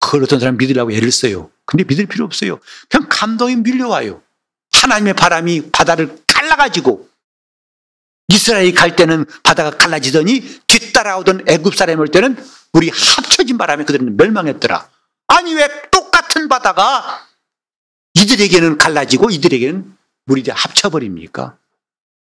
그걸 0.00 0.22
어떤 0.22 0.40
사람 0.40 0.56
믿으려고 0.56 0.92
애를 0.92 1.10
써요. 1.10 1.50
근데 1.66 1.84
믿을 1.84 2.06
필요 2.06 2.24
없어요. 2.24 2.58
그냥 2.88 3.08
감동이 3.10 3.56
밀려와요. 3.56 4.22
하나님의 4.72 5.14
바람이 5.14 5.70
바다를 5.70 6.16
갈라가지고 6.26 7.08
이스라엘이 8.28 8.72
갈 8.72 8.96
때는 8.96 9.26
바다가 9.42 9.70
갈라지더니 9.70 10.60
뒤따라오던 10.66 11.44
애굽 11.48 11.74
사람이 11.74 12.00
올 12.00 12.08
때는 12.08 12.36
우리 12.72 12.90
합쳐진 12.90 13.58
바람에 13.58 13.84
그들은 13.84 14.16
멸망했더라. 14.16 14.93
아니 15.26 15.54
왜 15.54 15.68
똑같은 15.90 16.48
바다가 16.48 17.26
이들에게는 18.14 18.78
갈라지고 18.78 19.30
이들에게는 19.30 19.96
물이 20.26 20.44
합쳐버립니까? 20.50 21.56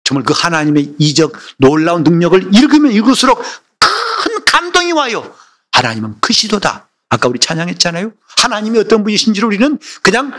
정말 0.04 0.24
그 0.24 0.34
하나님의 0.36 0.96
이적 1.00 1.34
놀라운 1.58 2.04
능력을 2.04 2.54
읽으면 2.56 2.92
읽을수록 2.92 3.42
큰 3.80 4.46
감동이 4.46 4.92
와요. 4.92 5.36
하나님은 5.72 6.20
크시도다. 6.20 6.90
아까 7.10 7.28
우리 7.28 7.40
찬양했잖아요. 7.40 8.12
하나님이 8.38 8.80
어떤 8.80 9.04
분이신지를 9.04 9.48
우리는 9.48 9.80
그냥 10.02 10.32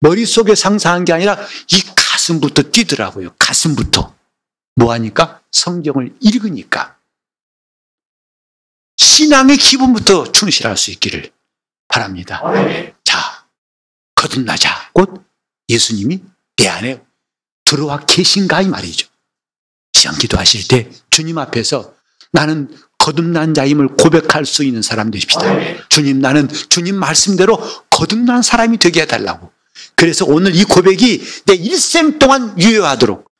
머릿속에 0.00 0.54
상상한 0.54 1.04
게 1.04 1.12
아니라 1.12 1.38
이 1.72 1.82
가슴부터 1.96 2.62
뛰더라고요. 2.70 3.34
가슴부터. 3.38 4.14
뭐 4.76 4.92
하니까? 4.92 5.40
성경을 5.50 6.14
읽으니까. 6.20 6.96
신앙의 8.96 9.56
기분부터 9.56 10.32
충실할 10.32 10.76
수 10.76 10.90
있기를 10.90 11.30
바랍니다. 11.88 12.42
자, 13.04 13.46
거듭나자. 14.14 14.90
곧 14.92 15.24
예수님이 15.68 16.22
내 16.56 16.68
안에 16.68 17.02
들어와 17.64 17.98
계신가 18.00 18.62
이 18.62 18.68
말이죠. 18.68 19.08
시간 19.92 20.16
기도하실 20.16 20.68
때 20.68 20.90
주님 21.10 21.38
앞에서 21.38 21.94
나는 22.32 22.68
거듭난 22.98 23.54
자임을 23.54 23.96
고백할 23.96 24.46
수 24.46 24.64
있는 24.64 24.82
사람 24.82 25.10
되십시다. 25.10 25.44
주님, 25.88 26.20
나는 26.20 26.48
주님 26.48 26.96
말씀대로 26.96 27.58
거듭난 27.90 28.42
사람이 28.42 28.78
되게 28.78 29.02
해달라고. 29.02 29.52
그래서 29.94 30.24
오늘 30.24 30.54
이 30.54 30.64
고백이 30.64 31.22
내 31.46 31.54
일생 31.54 32.18
동안 32.18 32.58
유효하도록 32.58 33.30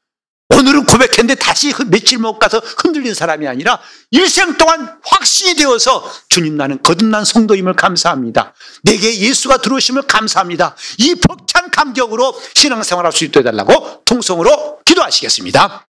오늘은 0.51 0.85
고백했는데 0.85 1.37
다시 1.37 1.73
며칠 1.87 2.19
못 2.19 2.39
가서 2.39 2.59
흔들린 2.59 3.15
사람이 3.15 3.49
아니라 3.49 3.81
일생 4.11 4.57
동안 4.59 4.99
확신이 5.03 5.55
되어서 5.55 6.11
주님 6.29 6.57
나는 6.57 6.83
거듭난 6.83 7.25
성도임을 7.25 7.75
감사합니다. 7.75 8.55
내게 8.83 9.19
예수가 9.21 9.59
들어오심을 9.59 10.03
감사합니다. 10.03 10.77
이 10.99 11.15
벅찬 11.15 11.71
감격으로 11.71 12.39
신앙생활할 12.55 13.13
수 13.13 13.25
있도록 13.25 13.47
해달라고 13.47 14.03
통성으로 14.05 14.81
기도하시겠습니다. 14.85 15.87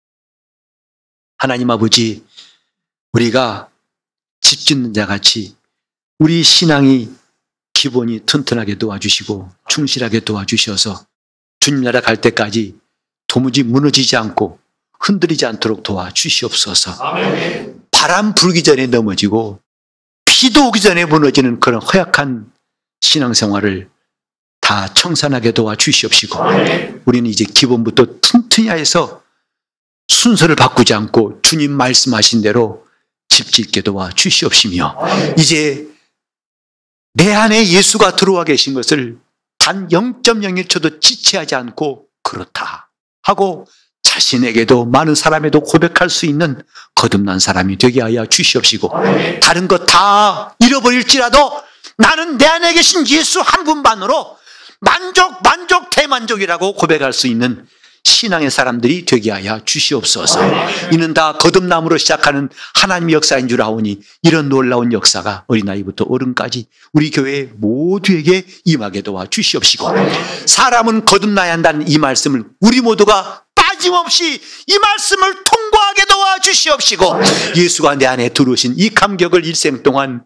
하나님 1.37 1.70
아버지 1.70 2.24
우리가 3.12 3.68
집 4.40 4.61
짓는 4.61 4.94
자 4.94 5.06
같이 5.06 5.54
우리 6.18 6.42
신앙이 6.42 7.11
기본이 7.74 8.20
튼튼하게 8.26 8.76
도와주시고 8.76 9.50
충실하게 9.68 10.20
도와주셔서 10.20 11.06
주님 11.61 11.82
나라 11.82 12.00
갈 12.00 12.20
때까지 12.20 12.74
도무지 13.28 13.62
무너지지 13.62 14.16
않고 14.16 14.58
흔들리지 15.00 15.46
않도록 15.46 15.84
도와주시옵소서. 15.84 16.96
바람 17.92 18.34
불기 18.34 18.62
전에 18.62 18.86
넘어지고 18.86 19.60
비도 20.24 20.68
오기 20.68 20.80
전에 20.80 21.04
무너지는 21.04 21.60
그런 21.60 21.80
허약한 21.80 22.50
신앙생활을 23.00 23.88
다 24.60 24.92
청산하게 24.92 25.52
도와주시옵시고 25.52 26.38
우리는 27.04 27.30
이제 27.30 27.44
기본부터 27.44 28.20
튼튼히 28.20 28.68
해서 28.68 29.22
순서를 30.08 30.56
바꾸지 30.56 30.94
않고 30.94 31.40
주님 31.42 31.72
말씀하신 31.72 32.42
대로 32.42 32.86
집 33.28 33.50
짓게 33.52 33.82
도와 33.82 34.10
주시옵시며 34.10 34.98
이제 35.38 35.86
내 37.14 37.32
안에 37.32 37.68
예수가 37.68 38.16
들어와 38.16 38.44
계신 38.44 38.74
것을 38.74 39.18
단 39.58 39.88
0.01초도 39.88 41.00
지체하지 41.00 41.54
않고 41.54 42.06
그렇다 42.22 42.88
하고 43.28 43.66
자신에게도 44.02 44.86
많은 44.86 45.14
사람에도 45.14 45.60
고백할 45.60 46.08
수 46.08 46.24
있는 46.24 46.62
거듭난 46.94 47.38
사람이 47.38 47.76
되게 47.76 48.00
하여 48.00 48.24
주시옵시고 48.24 48.90
다른 49.42 49.68
것 49.68 49.84
다 49.86 50.56
잃어버릴지라도 50.60 51.62
나는 51.98 52.38
내 52.38 52.46
안에 52.46 52.72
계신 52.72 53.06
예수 53.08 53.40
한 53.40 53.64
분만으로 53.64 54.36
만족 54.80 55.42
만족 55.42 55.90
대만족이라고 55.90 56.72
고백할 56.74 57.12
수 57.12 57.26
있는 57.26 57.66
신앙의 58.09 58.50
사람들이 58.50 59.04
되게 59.04 59.30
하여 59.30 59.61
주시옵소서. 59.64 60.40
이는 60.92 61.14
다 61.14 61.34
거듭남으로 61.34 61.98
시작하는 61.98 62.48
하나님의 62.74 63.14
역사인 63.14 63.48
줄 63.48 63.62
아오니 63.62 64.00
이런 64.22 64.48
놀라운 64.48 64.92
역사가 64.92 65.44
어린아이부터 65.46 66.06
어른까지 66.09 66.66
우리 66.92 67.11
교회 67.11 67.50
모두에게 67.56 68.44
임하게 68.64 69.02
도와 69.02 69.26
주시옵시고 69.26 69.90
사람은 70.46 71.04
거듭나야 71.04 71.52
한다는 71.52 71.88
이 71.88 71.98
말씀을 71.98 72.44
우리 72.61 72.80
모두가 72.80 73.44
빠짐없이 73.54 74.40
이 74.66 74.78
말씀을 74.78 75.44
통과하게 75.44 76.04
도와 76.06 76.38
주시옵시고 76.40 77.20
예수가 77.56 77.96
내 77.96 78.06
안에 78.06 78.30
들어오신 78.30 78.74
이 78.78 78.90
감격을 78.90 79.44
일생 79.44 79.82
동안 79.82 80.24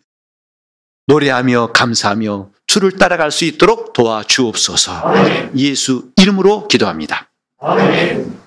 노래하며 1.08 1.72
감사하며 1.72 2.50
주를 2.66 2.92
따라갈 2.92 3.30
수 3.30 3.44
있도록 3.44 3.92
도와 3.92 4.22
주옵소서. 4.22 5.50
예수 5.56 6.10
이름으로 6.16 6.68
기도합니다. 6.68 7.31
Amém. 7.62 8.41